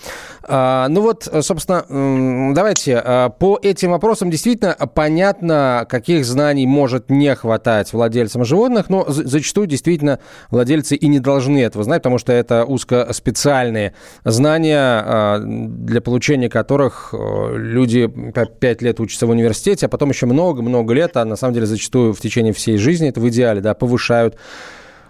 Э, 0.49 0.88
ну 0.89 1.01
вот, 1.01 1.30
собственно, 1.41 1.86
э, 1.88 2.53
давайте 2.53 3.01
э, 3.03 3.30
по 3.38 3.59
этим 3.61 3.91
вопросам 3.91 4.32
действительно 4.32 4.75
понятно, 4.93 5.68
каких 5.89 6.26
знаний 6.26 6.65
может 6.65 7.09
не 7.09 7.34
хватать 7.36 7.93
владельцам 7.93 8.45
животных, 8.45 8.89
но 8.89 9.05
зачастую 9.07 9.67
действительно 9.67 10.20
владельцы 10.51 10.95
и 10.95 11.07
не 11.07 11.20
должны 11.20 11.61
этого 11.61 11.84
знать, 11.84 12.01
потому 12.01 12.17
что 12.17 12.34
это 12.34 12.65
узкоспециальные 12.65 13.93
знания, 14.24 14.80
а, 14.80 15.39
для 15.39 16.01
получения 16.01 16.49
которых 16.49 17.13
э, 17.13 17.55
люди 17.55 18.07
5 18.07 18.82
лет 18.82 18.99
учатся 18.99 19.28
в 19.28 19.30
университете, 19.30 19.86
а 19.86 19.89
потом 19.89 20.09
еще 20.09 20.26
много-много 20.26 20.93
лет, 20.93 21.17
а 21.17 21.26
на 21.26 21.36
самом 21.36 21.53
деле 21.53 21.65
зачастую 21.65 22.13
в 22.13 22.20
течение 22.20 22.53
всей 22.53 22.78
жизни, 22.78 23.09
это 23.09 23.20
в 23.20 23.30
идеале, 23.30 23.61
да, 23.61 23.74
повышают 23.74 24.38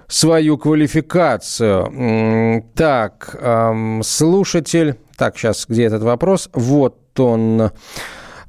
свою 0.07 0.57
квалификацию. 0.57 2.63
Так, 2.75 3.35
слушатель... 4.03 4.95
Так, 5.17 5.37
сейчас, 5.37 5.65
где 5.67 5.83
этот 5.83 6.01
вопрос? 6.01 6.49
Вот 6.53 6.97
он... 7.19 7.71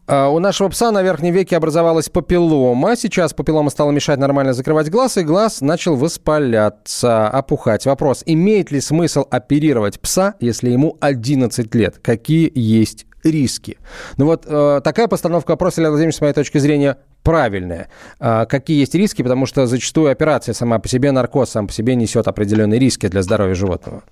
А, 0.07 0.29
у 0.29 0.39
нашего 0.39 0.69
пса 0.69 0.91
на 0.91 1.03
верхнем 1.03 1.33
веке 1.33 1.57
образовалась 1.57 2.09
папиллома. 2.09 2.97
Сейчас 2.97 3.33
папиллома 3.33 3.71
стала 3.71 3.91
мешать 3.91 4.19
нормально 4.19 4.53
закрывать 4.53 4.91
глаз, 4.91 5.17
и 5.17 5.23
глаз 5.23 5.61
начал 5.61 5.97
воспаляться, 5.97 7.29
опухать. 7.29 7.87
Вопрос, 7.87 8.23
имеет 8.27 8.71
ли 8.71 8.81
смысл 8.81 9.25
оперировать 9.31 10.01
пса, 10.01 10.35
если 10.41 10.71
ему 10.71 10.97
11 11.01 11.75
лет? 11.75 11.99
Какие 12.03 12.51
есть 12.55 13.07
риски? 13.23 13.79
Ну 14.17 14.27
вот 14.27 14.45
э, 14.47 14.81
такая 14.83 15.09
постановка 15.09 15.53
вопроса, 15.53 15.81
Илья 15.81 15.91
Владимирович, 15.91 16.17
с 16.17 16.21
моей 16.21 16.33
точки 16.33 16.59
зрения, 16.59 16.99
правильная. 17.23 17.89
Э, 18.19 18.47
какие 18.47 18.81
есть 18.81 18.95
риски? 18.95 19.23
Потому 19.23 19.47
что 19.47 19.67
зачастую 19.67 20.11
операция 20.11 20.55
сама 20.55 20.79
по 20.79 20.89
себе, 20.89 21.13
наркоз 21.13 21.51
сам 21.51 21.67
по 21.67 21.73
себе 21.73 21.95
несет 21.95 22.27
определенные 22.29 22.81
риски 22.81 23.09
для 23.09 23.23
здоровья 23.23 23.55
животного. 23.55 24.03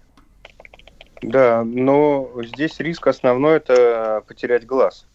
Да, 1.22 1.64
но 1.64 2.30
здесь 2.45 2.78
риск 2.78 3.07
основной– 3.09 3.57
это 3.59 4.22
потерять 4.26 4.66
глаз. 4.66 5.07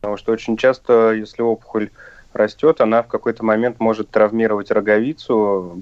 Потому 0.00 0.16
что 0.16 0.32
очень 0.32 0.56
часто, 0.56 1.12
если 1.12 1.42
опухоль 1.42 1.90
растет, 2.32 2.80
она 2.80 3.02
в 3.02 3.08
какой-то 3.08 3.44
момент 3.44 3.80
может 3.80 4.10
травмировать 4.10 4.70
роговицу, 4.70 5.80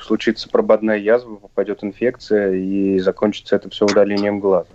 случится 0.00 0.48
прободная 0.48 0.98
язва, 0.98 1.36
попадет 1.36 1.82
инфекция, 1.82 2.52
и 2.52 2.98
закончится 3.00 3.56
это 3.56 3.68
все 3.70 3.86
удалением 3.86 4.40
глаза. 4.40 4.68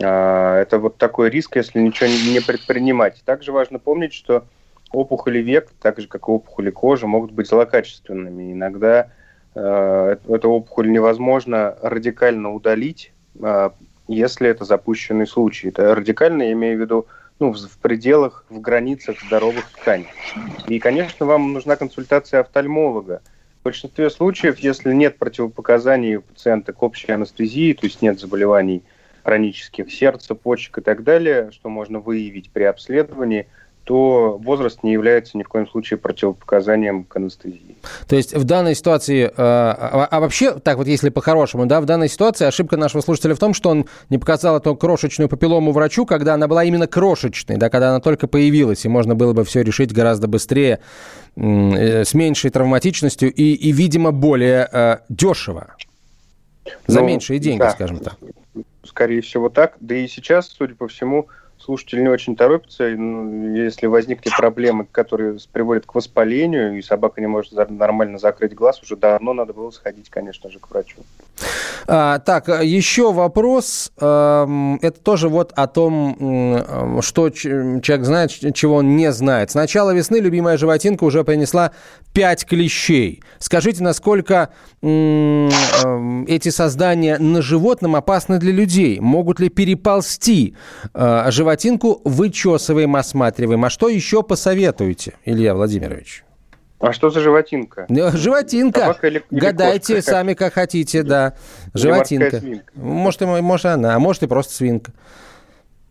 А, 0.00 0.60
это 0.60 0.78
вот 0.78 0.96
такой 0.96 1.30
риск, 1.30 1.56
если 1.56 1.80
ничего 1.80 2.08
не 2.08 2.40
предпринимать. 2.40 3.22
Также 3.24 3.52
важно 3.52 3.78
помнить, 3.78 4.14
что 4.14 4.44
опухоли 4.92 5.38
век, 5.38 5.68
так 5.80 5.98
же 6.00 6.08
как 6.08 6.28
и 6.28 6.30
опухоли 6.30 6.70
кожи, 6.70 7.06
могут 7.06 7.32
быть 7.32 7.48
злокачественными. 7.48 8.52
Иногда 8.52 9.08
э, 9.54 10.16
эту 10.28 10.50
опухоль 10.50 10.90
невозможно 10.90 11.76
радикально 11.82 12.52
удалить, 12.52 13.12
э, 13.40 13.70
если 14.08 14.48
это 14.48 14.64
запущенный 14.64 15.26
случай. 15.26 15.68
Это 15.68 15.94
радикально, 15.94 16.42
я 16.42 16.52
имею 16.52 16.78
в 16.78 16.80
виду, 16.80 17.06
ну, 17.42 17.52
в 17.52 17.78
пределах, 17.78 18.44
в 18.50 18.60
границах 18.60 19.20
здоровых 19.20 19.68
тканей. 19.72 20.06
И, 20.68 20.78
конечно, 20.78 21.26
вам 21.26 21.52
нужна 21.52 21.74
консультация 21.74 22.38
офтальмолога. 22.38 23.20
В 23.60 23.64
большинстве 23.64 24.10
случаев, 24.10 24.60
если 24.60 24.92
нет 24.92 25.18
противопоказаний 25.18 26.16
у 26.16 26.22
пациента 26.22 26.72
к 26.72 26.80
общей 26.84 27.10
анестезии, 27.10 27.72
то 27.72 27.86
есть 27.86 28.00
нет 28.00 28.20
заболеваний 28.20 28.84
хронических 29.24 29.92
сердца, 29.92 30.36
почек 30.36 30.78
и 30.78 30.80
так 30.82 31.02
далее, 31.02 31.50
что 31.50 31.68
можно 31.68 31.98
выявить 31.98 32.50
при 32.52 32.62
обследовании– 32.62 33.48
то 33.84 34.38
возраст 34.42 34.82
не 34.84 34.92
является 34.92 35.36
ни 35.36 35.42
в 35.42 35.48
коем 35.48 35.68
случае 35.68 35.98
противопоказанием 35.98 37.04
к 37.04 37.16
анестезии. 37.16 37.76
То 38.06 38.14
есть 38.14 38.34
в 38.34 38.44
данной 38.44 38.76
ситуации, 38.76 39.24
э, 39.24 39.30
а, 39.36 40.08
а 40.10 40.20
вообще, 40.20 40.54
так 40.54 40.76
вот 40.76 40.86
если 40.86 41.08
по-хорошему, 41.08 41.66
да, 41.66 41.80
в 41.80 41.84
данной 41.84 42.08
ситуации 42.08 42.46
ошибка 42.46 42.76
нашего 42.76 43.00
слушателя 43.00 43.34
в 43.34 43.40
том, 43.40 43.54
что 43.54 43.70
он 43.70 43.86
не 44.08 44.18
показал 44.18 44.56
эту 44.56 44.76
крошечную 44.76 45.28
папиллому 45.28 45.72
врачу, 45.72 46.06
когда 46.06 46.34
она 46.34 46.46
была 46.46 46.62
именно 46.64 46.86
крошечной, 46.86 47.56
да, 47.56 47.70
когда 47.70 47.90
она 47.90 48.00
только 48.00 48.28
появилась, 48.28 48.84
и 48.84 48.88
можно 48.88 49.16
было 49.16 49.32
бы 49.32 49.44
все 49.44 49.62
решить 49.62 49.92
гораздо 49.92 50.28
быстрее, 50.28 50.78
э, 51.36 52.04
с 52.04 52.14
меньшей 52.14 52.50
травматичностью 52.50 53.32
и, 53.32 53.52
и 53.52 53.72
видимо, 53.72 54.12
более 54.12 54.68
э, 54.70 54.98
дешево. 55.08 55.74
За 56.86 57.00
ну, 57.00 57.06
меньшие 57.06 57.40
деньги, 57.40 57.60
да, 57.60 57.70
скажем 57.70 57.98
так. 57.98 58.16
Скорее 58.84 59.22
всего 59.22 59.48
так. 59.48 59.74
Да 59.80 59.96
и 59.96 60.06
сейчас, 60.06 60.48
судя 60.48 60.74
по 60.74 60.86
всему, 60.86 61.26
слушатель 61.62 62.02
не 62.02 62.08
очень 62.08 62.36
торопится. 62.36 62.88
Ну, 62.88 63.54
если 63.54 63.86
возникли 63.86 64.30
проблемы, 64.36 64.86
которые 64.90 65.38
приводят 65.52 65.86
к 65.86 65.94
воспалению, 65.94 66.76
и 66.78 66.82
собака 66.82 67.20
не 67.20 67.26
может 67.26 67.52
нормально 67.70 68.18
закрыть 68.18 68.54
глаз, 68.54 68.82
уже 68.82 68.96
давно 68.96 69.32
надо 69.32 69.52
было 69.52 69.70
сходить, 69.70 70.10
конечно 70.10 70.50
же, 70.50 70.58
к 70.58 70.70
врачу. 70.70 70.96
А, 71.86 72.18
так, 72.18 72.48
еще 72.48 73.12
вопрос. 73.12 73.92
Это 73.96 74.94
тоже 75.02 75.28
вот 75.28 75.52
о 75.54 75.66
том, 75.66 77.00
что 77.02 77.30
человек 77.30 78.04
знает, 78.04 78.30
чего 78.30 78.76
он 78.76 78.96
не 78.96 79.12
знает. 79.12 79.50
С 79.50 79.54
начала 79.54 79.92
весны 79.92 80.16
любимая 80.16 80.56
животинка 80.56 81.04
уже 81.04 81.24
принесла 81.24 81.72
5 82.12 82.46
клещей. 82.46 83.22
Скажите, 83.38 83.82
насколько 83.82 84.50
эти 84.82 86.48
создания 86.50 87.18
на 87.18 87.42
животном 87.42 87.96
опасны 87.96 88.38
для 88.38 88.52
людей? 88.52 89.00
Могут 89.00 89.40
ли 89.40 89.48
переползти? 89.48 90.56
А, 90.94 91.30
животинку 91.52 92.00
вычесываем, 92.04 92.96
осматриваем. 92.96 93.62
А 93.64 93.70
что 93.70 93.90
еще 93.90 94.22
посоветуете, 94.22 95.14
Илья 95.26 95.54
Владимирович? 95.54 96.24
А 96.80 96.92
что 96.92 97.10
за 97.10 97.20
животинка? 97.20 97.84
Ну, 97.90 98.10
животинка. 98.12 98.96
или, 99.02 99.22
или 99.30 99.40
Гадайте 99.40 99.96
кошка? 99.96 100.10
сами, 100.10 100.32
как 100.34 100.54
хотите, 100.54 101.02
да. 101.02 101.34
Животинка. 101.74 102.40
Может, 102.74 103.22
и, 103.22 103.26
может, 103.26 103.66
она, 103.66 103.94
а 103.94 103.98
может 103.98 104.22
и 104.22 104.26
просто 104.26 104.54
свинка. 104.54 104.92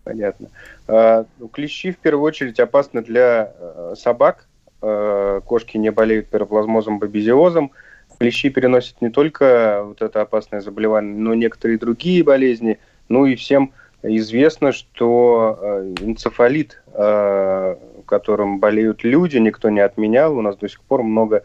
Понятно. 0.03 0.49
А, 0.87 1.25
ну, 1.37 1.47
клещи 1.47 1.91
в 1.91 1.97
первую 1.97 2.25
очередь 2.25 2.59
опасны 2.59 3.03
для 3.03 3.53
э, 3.55 3.93
собак. 3.95 4.47
А, 4.81 5.41
кошки 5.41 5.77
не 5.77 5.91
болеют 5.91 6.27
пироплазмозом, 6.29 6.97
бабезиозом. 6.97 7.71
Клещи 8.17 8.49
переносят 8.49 8.99
не 8.99 9.09
только 9.09 9.83
вот 9.85 10.01
это 10.01 10.21
опасное 10.21 10.61
заболевание, 10.61 11.15
но 11.15 11.33
и 11.33 11.37
некоторые 11.37 11.77
другие 11.77 12.23
болезни. 12.23 12.79
Ну 13.09 13.27
и 13.27 13.35
всем 13.35 13.73
известно, 14.03 14.71
что 14.71 15.59
э, 15.61 15.93
энцефалит 16.01 16.81
э, 16.93 17.75
которым 18.05 18.59
болеют 18.59 19.03
люди, 19.03 19.37
никто 19.37 19.69
не 19.69 19.79
отменял. 19.79 20.37
У 20.37 20.41
нас 20.41 20.57
до 20.57 20.67
сих 20.67 20.81
пор 20.81 21.01
много 21.01 21.43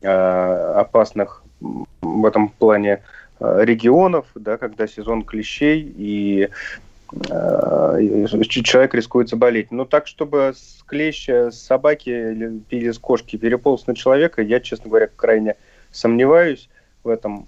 э, 0.00 0.08
опасных 0.08 1.44
в 1.60 2.24
этом 2.24 2.48
плане 2.48 3.02
регионов, 3.38 4.26
да, 4.34 4.56
когда 4.56 4.86
сезон 4.86 5.22
клещей 5.24 5.80
и 5.96 6.48
человек 8.64 8.94
рискует 8.94 9.28
заболеть. 9.28 9.70
Но 9.70 9.84
так, 9.84 10.06
чтобы 10.06 10.52
с 10.54 10.82
клеща, 10.86 11.50
с 11.50 11.58
собаки 11.58 12.10
или 12.70 12.90
с 12.90 12.98
кошки 12.98 13.36
переполз 13.36 13.86
на 13.86 13.94
человека, 13.94 14.42
я, 14.42 14.60
честно 14.60 14.88
говоря, 14.88 15.08
крайне 15.14 15.56
сомневаюсь 15.90 16.68
в 17.02 17.08
этом. 17.08 17.46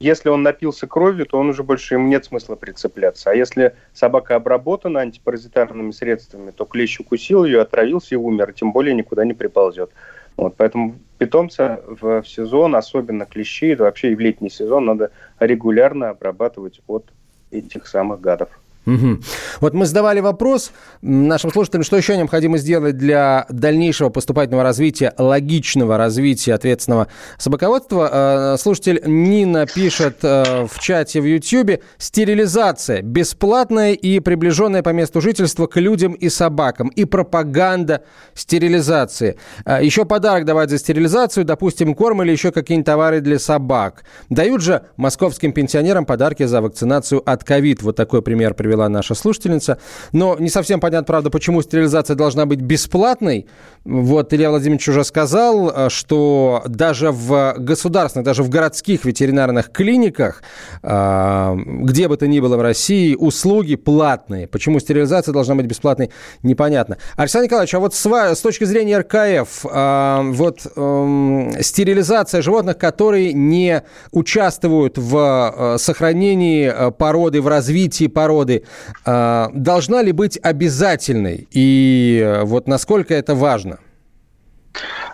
Если 0.00 0.30
он 0.30 0.42
напился 0.42 0.86
кровью, 0.86 1.26
то 1.26 1.38
он 1.38 1.50
уже 1.50 1.62
больше 1.62 1.94
ему 1.94 2.08
нет 2.08 2.24
смысла 2.24 2.56
прицепляться. 2.56 3.30
А 3.30 3.34
если 3.34 3.76
собака 3.92 4.34
обработана 4.34 5.00
антипаразитарными 5.00 5.90
средствами, 5.90 6.52
то 6.52 6.64
клещ 6.64 7.00
укусил 7.00 7.44
ее, 7.44 7.60
отравился 7.60 8.14
и 8.14 8.18
умер, 8.18 8.54
тем 8.54 8.72
более 8.72 8.94
никуда 8.94 9.26
не 9.26 9.34
приползет. 9.34 9.90
Вот, 10.38 10.54
поэтому 10.56 10.94
питомца 11.18 11.82
в 11.86 12.24
сезон, 12.24 12.76
особенно 12.76 13.26
клещи, 13.26 13.74
да 13.74 13.84
вообще 13.84 14.12
и 14.12 14.14
в 14.14 14.20
летний 14.20 14.48
сезон, 14.48 14.86
надо 14.86 15.10
регулярно 15.38 16.08
обрабатывать 16.08 16.80
от 16.86 17.04
этих 17.50 17.86
самых 17.86 18.22
гадов. 18.22 18.48
Угу. 18.90 19.18
Вот 19.60 19.74
мы 19.74 19.86
задавали 19.86 20.20
вопрос 20.20 20.72
нашим 21.00 21.52
слушателям, 21.52 21.84
что 21.84 21.96
еще 21.96 22.16
необходимо 22.16 22.58
сделать 22.58 22.96
для 22.96 23.46
дальнейшего 23.48 24.08
поступательного 24.08 24.64
развития, 24.64 25.14
логичного 25.16 25.96
развития 25.96 26.54
ответственного 26.54 27.06
собаководства. 27.38 28.54
Э, 28.54 28.56
слушатель 28.58 29.00
Нина 29.04 29.66
пишет 29.66 30.18
э, 30.22 30.66
в 30.70 30.80
чате 30.80 31.20
в 31.20 31.24
YouTube, 31.24 31.82
стерилизация 31.98 33.02
бесплатная 33.02 33.92
и 33.92 34.18
приближенная 34.18 34.82
по 34.82 34.90
месту 34.90 35.20
жительства 35.20 35.66
к 35.66 35.78
людям 35.78 36.14
и 36.14 36.28
собакам, 36.28 36.88
и 36.88 37.04
пропаганда 37.04 38.02
стерилизации. 38.34 39.36
Э, 39.64 39.78
еще 39.82 40.04
подарок 40.04 40.44
давать 40.44 40.70
за 40.70 40.78
стерилизацию, 40.78 41.44
допустим, 41.44 41.94
корм 41.94 42.22
или 42.22 42.32
еще 42.32 42.50
какие-нибудь 42.50 42.86
товары 42.86 43.20
для 43.20 43.38
собак. 43.38 44.04
Дают 44.30 44.62
же 44.62 44.82
московским 44.96 45.52
пенсионерам 45.52 46.04
подарки 46.04 46.44
за 46.44 46.60
вакцинацию 46.60 47.22
от 47.24 47.44
ковид. 47.44 47.82
Вот 47.82 47.94
такой 47.94 48.22
пример 48.22 48.54
привел 48.54 48.79
привела 48.80 48.88
наша 48.88 49.14
слушательница. 49.14 49.78
Но 50.12 50.36
не 50.38 50.48
совсем 50.48 50.80
понятно, 50.80 51.04
правда, 51.04 51.30
почему 51.30 51.62
стерилизация 51.62 52.16
должна 52.16 52.46
быть 52.46 52.60
бесплатной. 52.60 53.46
Вот 53.84 54.32
Илья 54.32 54.50
Владимирович 54.50 54.88
уже 54.88 55.04
сказал, 55.04 55.70
э, 55.70 55.88
что 55.90 56.62
даже 56.66 57.10
в 57.10 57.54
государственных, 57.58 58.24
даже 58.24 58.42
в 58.42 58.48
городских 58.48 59.04
ветеринарных 59.04 59.70
клиниках, 59.70 60.42
э, 60.82 61.56
где 61.56 62.08
бы 62.08 62.16
то 62.16 62.26
ни 62.26 62.40
было 62.40 62.56
в 62.56 62.62
России, 62.62 63.14
услуги 63.14 63.76
платные. 63.76 64.46
Почему 64.46 64.80
стерилизация 64.80 65.32
должна 65.32 65.54
быть 65.54 65.66
бесплатной, 65.66 66.10
непонятно. 66.42 66.96
Александр 67.16 67.46
Николаевич, 67.46 67.74
а 67.74 67.80
вот 67.80 67.94
с, 67.94 68.40
точки 68.40 68.64
зрения 68.64 68.98
РКФ, 68.98 69.66
э, 69.70 70.20
вот 70.32 70.66
эм, 70.76 71.52
стерилизация 71.60 72.42
животных, 72.42 72.78
которые 72.78 73.32
не 73.32 73.82
участвуют 74.12 74.98
в 74.98 75.76
сохранении 75.78 76.90
породы, 76.98 77.40
в 77.40 77.48
развитии 77.48 78.06
породы, 78.06 78.59
э, 79.06 79.46
должна 79.52 80.02
ли 80.02 80.12
быть 80.12 80.38
обязательной? 80.42 81.48
И 81.50 82.20
э, 82.22 82.44
вот 82.44 82.68
насколько 82.68 83.14
это 83.14 83.34
важно? 83.34 83.78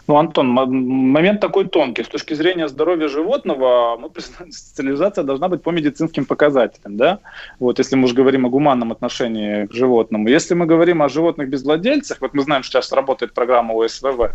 Ну, 0.08 0.16
Антон, 0.16 0.46
момент 0.48 1.40
такой 1.40 1.64
тонкий. 1.66 2.04
С 2.04 2.08
точки 2.08 2.34
зрения 2.34 2.68
здоровья 2.68 3.08
животного, 3.08 3.96
мы 3.98 4.08
признаем, 4.14 4.52
стерилизация 4.52 5.24
должна 5.24 5.48
быть 5.48 5.62
по 5.62 5.70
медицинским 5.70 6.24
показателям, 6.24 6.96
да? 6.96 7.18
Вот, 7.58 7.78
если 7.78 7.96
мы 7.96 8.04
уже 8.04 8.14
говорим 8.14 8.46
о 8.46 8.50
гуманном 8.50 8.92
отношении 8.92 9.66
к 9.66 9.72
животному. 9.72 10.28
Если 10.28 10.54
мы 10.54 10.66
говорим 10.66 11.02
о 11.02 11.08
животных 11.08 11.48
без 11.48 11.64
владельцев, 11.64 12.18
вот 12.20 12.34
мы 12.34 12.42
знаем, 12.42 12.62
что 12.62 12.80
сейчас 12.80 12.92
работает 12.92 13.34
программа 13.34 13.72
ОСВВ, 13.74 14.30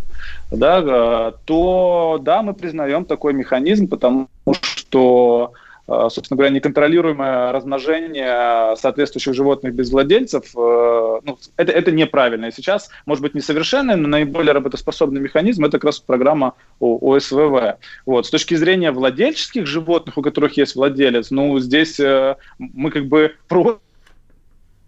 да, 0.52 0.82
э, 0.82 1.32
то, 1.46 2.20
да, 2.22 2.42
мы 2.42 2.54
признаем 2.54 3.06
такой 3.06 3.34
механизм, 3.34 3.88
потому 3.88 4.28
что 4.52 5.54
собственно 5.88 6.38
говоря, 6.38 6.54
неконтролируемое 6.54 7.52
размножение 7.52 8.76
соответствующих 8.78 9.34
животных 9.34 9.74
без 9.74 9.92
владельцев, 9.92 10.46
э, 10.56 11.20
ну, 11.24 11.38
это, 11.58 11.72
это 11.72 11.92
неправильно. 11.92 12.46
И 12.46 12.52
сейчас, 12.52 12.90
может 13.06 13.22
быть, 13.22 13.34
несовершенный, 13.34 13.96
но 13.96 14.08
наиболее 14.08 14.54
работоспособный 14.54 15.22
механизм– 15.22 15.66
это 15.66 15.78
как 15.78 15.86
раз 15.86 16.00
программа 16.00 16.54
ОСВВ. 16.80 17.78
Вот. 18.06 18.26
С 18.26 18.30
точки 18.30 18.56
зрения 18.56 18.92
владельческих 18.92 19.66
животных, 19.66 20.18
у 20.18 20.22
которых 20.22 20.58
есть 20.58 20.76
владелец, 20.76 21.32
ну, 21.32 21.58
здесь 21.60 22.00
э, 22.00 22.36
мы 22.58 22.92
как 22.92 23.08
бы 23.08 23.36
про 23.48 23.80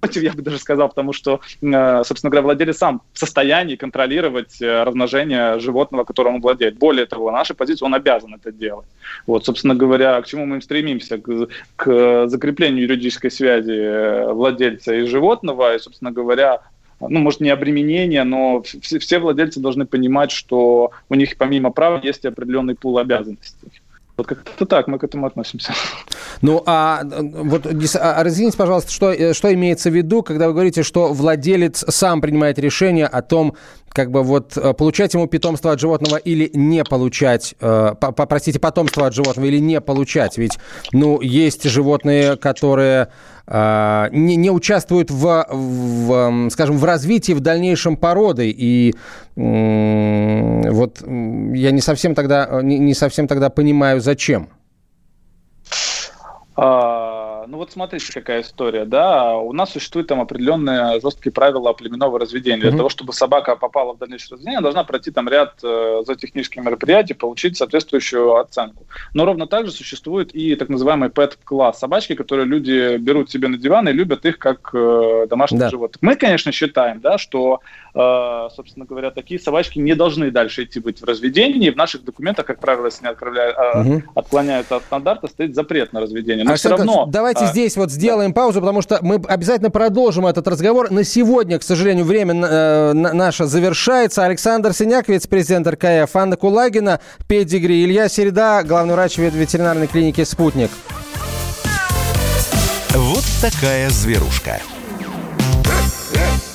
против, 0.04 0.24
я 0.24 0.34
бы 0.34 0.42
даже 0.42 0.60
сказал, 0.60 0.90
потому 0.90 1.14
что, 1.14 1.40
э, 1.62 2.04
собственно 2.04 2.30
говоря, 2.30 2.44
владелец 2.44 2.78
сам 2.78 3.02
в 3.14 3.20
состоянии 3.20 3.78
контролировать 3.78 4.62
э, 4.62 4.84
размножение 4.84 5.60
животного, 5.60 6.04
которым 6.04 6.36
он 6.36 6.42
владеет. 6.42 6.78
Более 6.78 7.06
того, 7.06 7.32
наша 7.32 7.54
позиция, 7.54 7.86
он 7.86 7.96
обязан 7.96 8.34
это 8.36 8.52
делать. 8.52 8.88
Вот, 9.28 9.46
собственно 9.46 9.76
говоря, 9.76 10.22
к 10.22 10.26
чему 10.26 10.46
мы 10.46 10.62
стремимся? 10.62 11.18
К, 11.18 11.48
к 11.76 12.28
закреплению 12.28 12.84
юридической 12.84 13.32
связи 13.32 13.72
э, 13.72 14.34
владельца 14.34 14.94
и 14.94 15.06
животного, 15.06 15.76
и, 15.76 15.80
собственно 15.80 16.12
говоря, 16.12 16.60
ну, 17.00 17.20
может, 17.20 17.40
не 17.40 17.50
обременение, 17.50 18.24
но 18.24 18.62
все, 18.62 19.00
все 19.00 19.20
владельцы 19.20 19.60
должны 19.62 19.86
понимать, 19.86 20.32
что 20.32 20.92
у 21.10 21.16
них 21.16 21.38
помимо 21.38 21.72
прав 21.72 22.04
есть 22.04 22.26
определенный 22.26 22.76
пул 22.76 22.98
обязанностей. 22.98 23.72
Вот 24.18 24.28
как-то 24.28 24.66
так 24.66 24.88
мы 24.88 25.00
к 25.00 25.04
этому 25.04 25.26
относимся. 25.26 25.74
Ну, 26.44 26.62
а 26.66 27.04
вот 27.06 27.66
а, 27.66 28.22
разъясните, 28.22 28.58
пожалуйста, 28.58 28.92
что, 28.92 29.14
э, 29.14 29.34
что 29.34 29.54
имеется 29.54 29.90
в 29.90 29.96
виду, 29.96 30.24
когда 30.24 30.48
вы 30.48 30.54
говорите, 30.54 30.84
что 30.84 31.14
владелец 31.14 31.86
сам 31.88 32.20
принимает 32.20 32.60
решение 32.60 33.08
о 33.08 33.22
том, 33.22 33.56
как 33.88 34.12
бы 34.12 34.24
вот 34.24 34.58
э, 34.58 34.74
получать 34.74 35.14
ему 35.14 35.28
питомство 35.28 35.72
от 35.72 35.80
животного 35.80 36.18
или 36.18 36.52
не 36.54 36.84
получать, 36.84 37.56
э, 37.62 37.94
простите, 38.28 38.60
потомство 38.60 39.08
от 39.08 39.14
животного 39.14 39.46
или 39.46 39.60
не 39.60 39.80
получать. 39.80 40.38
Ведь, 40.38 40.60
ну, 40.92 41.22
есть 41.22 41.64
животные, 41.64 42.36
которые 42.36 43.08
э, 43.48 44.10
не, 44.12 44.36
не 44.36 44.52
участвуют 44.52 45.12
в, 45.12 45.48
в, 45.50 46.50
скажем, 46.50 46.78
в 46.78 46.84
развитии 46.84 47.32
в 47.32 47.40
дальнейшем 47.40 47.96
породы. 47.96 48.54
И 48.54 48.94
э, 49.38 50.72
вот 50.72 51.02
я 51.08 51.72
не 51.72 51.80
совсем 51.80 52.16
тогда, 52.16 52.60
не, 52.62 52.80
не 52.80 52.94
совсем 52.94 53.30
тогда 53.30 53.50
понимаю, 53.50 54.02
зачем. 54.02 54.50
А, 56.56 57.46
ну 57.48 57.58
вот 57.58 57.72
смотрите, 57.72 58.14
какая 58.14 58.42
история, 58.42 58.86
да, 58.86 59.36
у 59.38 59.54
нас 59.54 59.72
существуют 59.72 60.08
там 60.08 60.22
определенные 60.22 61.00
жесткие 61.02 61.34
правила 61.34 61.74
племенного 61.74 62.20
разведения. 62.20 62.58
Mm-hmm. 62.58 62.70
Для 62.70 62.78
того, 62.78 62.90
чтобы 62.90 63.14
собака 63.14 63.56
попала 63.56 63.94
в 63.94 63.98
дальнейшее 63.98 64.34
разведение, 64.34 64.58
она 64.60 64.66
должна 64.66 64.84
пройти 64.84 65.10
там 65.10 65.28
ряд 65.28 65.56
э, 65.64 66.04
зоотехнических 66.06 66.64
мероприятий, 66.64 67.16
получить 67.16 67.58
соответствующую 67.58 68.36
оценку. 68.36 68.86
Но 69.16 69.26
ровно 69.26 69.48
так 69.48 69.66
же 69.66 69.72
существует 69.72 70.36
и 70.36 70.56
так 70.56 70.70
называемый 70.70 71.10
pet-класс 71.10 71.80
собачки, 71.80 72.14
которые 72.14 72.46
люди 72.46 72.98
берут 72.98 73.32
себе 73.32 73.48
на 73.48 73.58
диван 73.58 73.90
и 73.90 73.92
любят 73.92 74.26
их 74.26 74.38
как 74.38 74.70
э, 74.74 75.26
домашних 75.28 75.60
да. 75.60 75.70
животных. 75.70 76.02
Мы, 76.02 76.16
конечно, 76.16 76.52
считаем, 76.52 77.00
да, 77.00 77.18
что 77.18 77.62
собственно 77.94 78.86
говоря, 78.86 79.12
такие 79.12 79.40
собачки 79.40 79.78
не 79.78 79.94
должны 79.94 80.32
дальше 80.32 80.64
идти 80.64 80.80
быть 80.80 81.02
в 81.02 81.06
разведении. 81.06 81.70
В 81.70 81.76
наших 81.76 82.04
документах, 82.04 82.46
как 82.46 82.60
правило, 82.60 82.88
если 82.88 83.04
не 83.04 83.10
отправляют, 83.10 83.56
угу. 83.76 84.04
отклоняются 84.16 84.78
от 84.78 84.84
стандарта, 84.84 85.28
стоит 85.28 85.54
запрет 85.54 85.94
на 85.94 86.02
разведение. 86.02 86.44
Но 86.44 86.54
а 86.54 86.56
все 86.56 86.70
равно... 86.70 87.06
Давайте 87.08 87.46
а... 87.46 87.48
здесь 87.48 87.78
вот 87.78 87.92
сделаем 87.92 88.34
паузу, 88.34 88.62
потому 88.62 88.82
что 88.82 88.98
мы 89.02 89.22
обязательно 89.28 89.70
продолжим 89.70 90.26
этот 90.26 90.48
разговор. 90.48 90.90
На 90.90 91.04
сегодня, 91.04 91.60
к 91.60 91.64
сожалению, 91.64 92.06
время 92.06 92.34
э, 92.34 92.94
наше 92.94 93.46
завершается. 93.46 94.26
Александр 94.26 94.74
Синяк, 94.74 95.08
вице-президент 95.08 95.68
РКФ, 95.68 96.16
Анна 96.16 96.36
Кулагина, 96.36 97.00
педигри, 97.28 97.84
Илья 97.84 98.10
Середа, 98.10 98.64
главный 98.64 98.96
врач 98.96 99.18
ветеринарной 99.18 99.88
клиники 99.88 100.24
«Спутник». 100.24 100.72
Вот 102.96 103.24
такая 103.42 103.90
зверушка. 103.90 104.60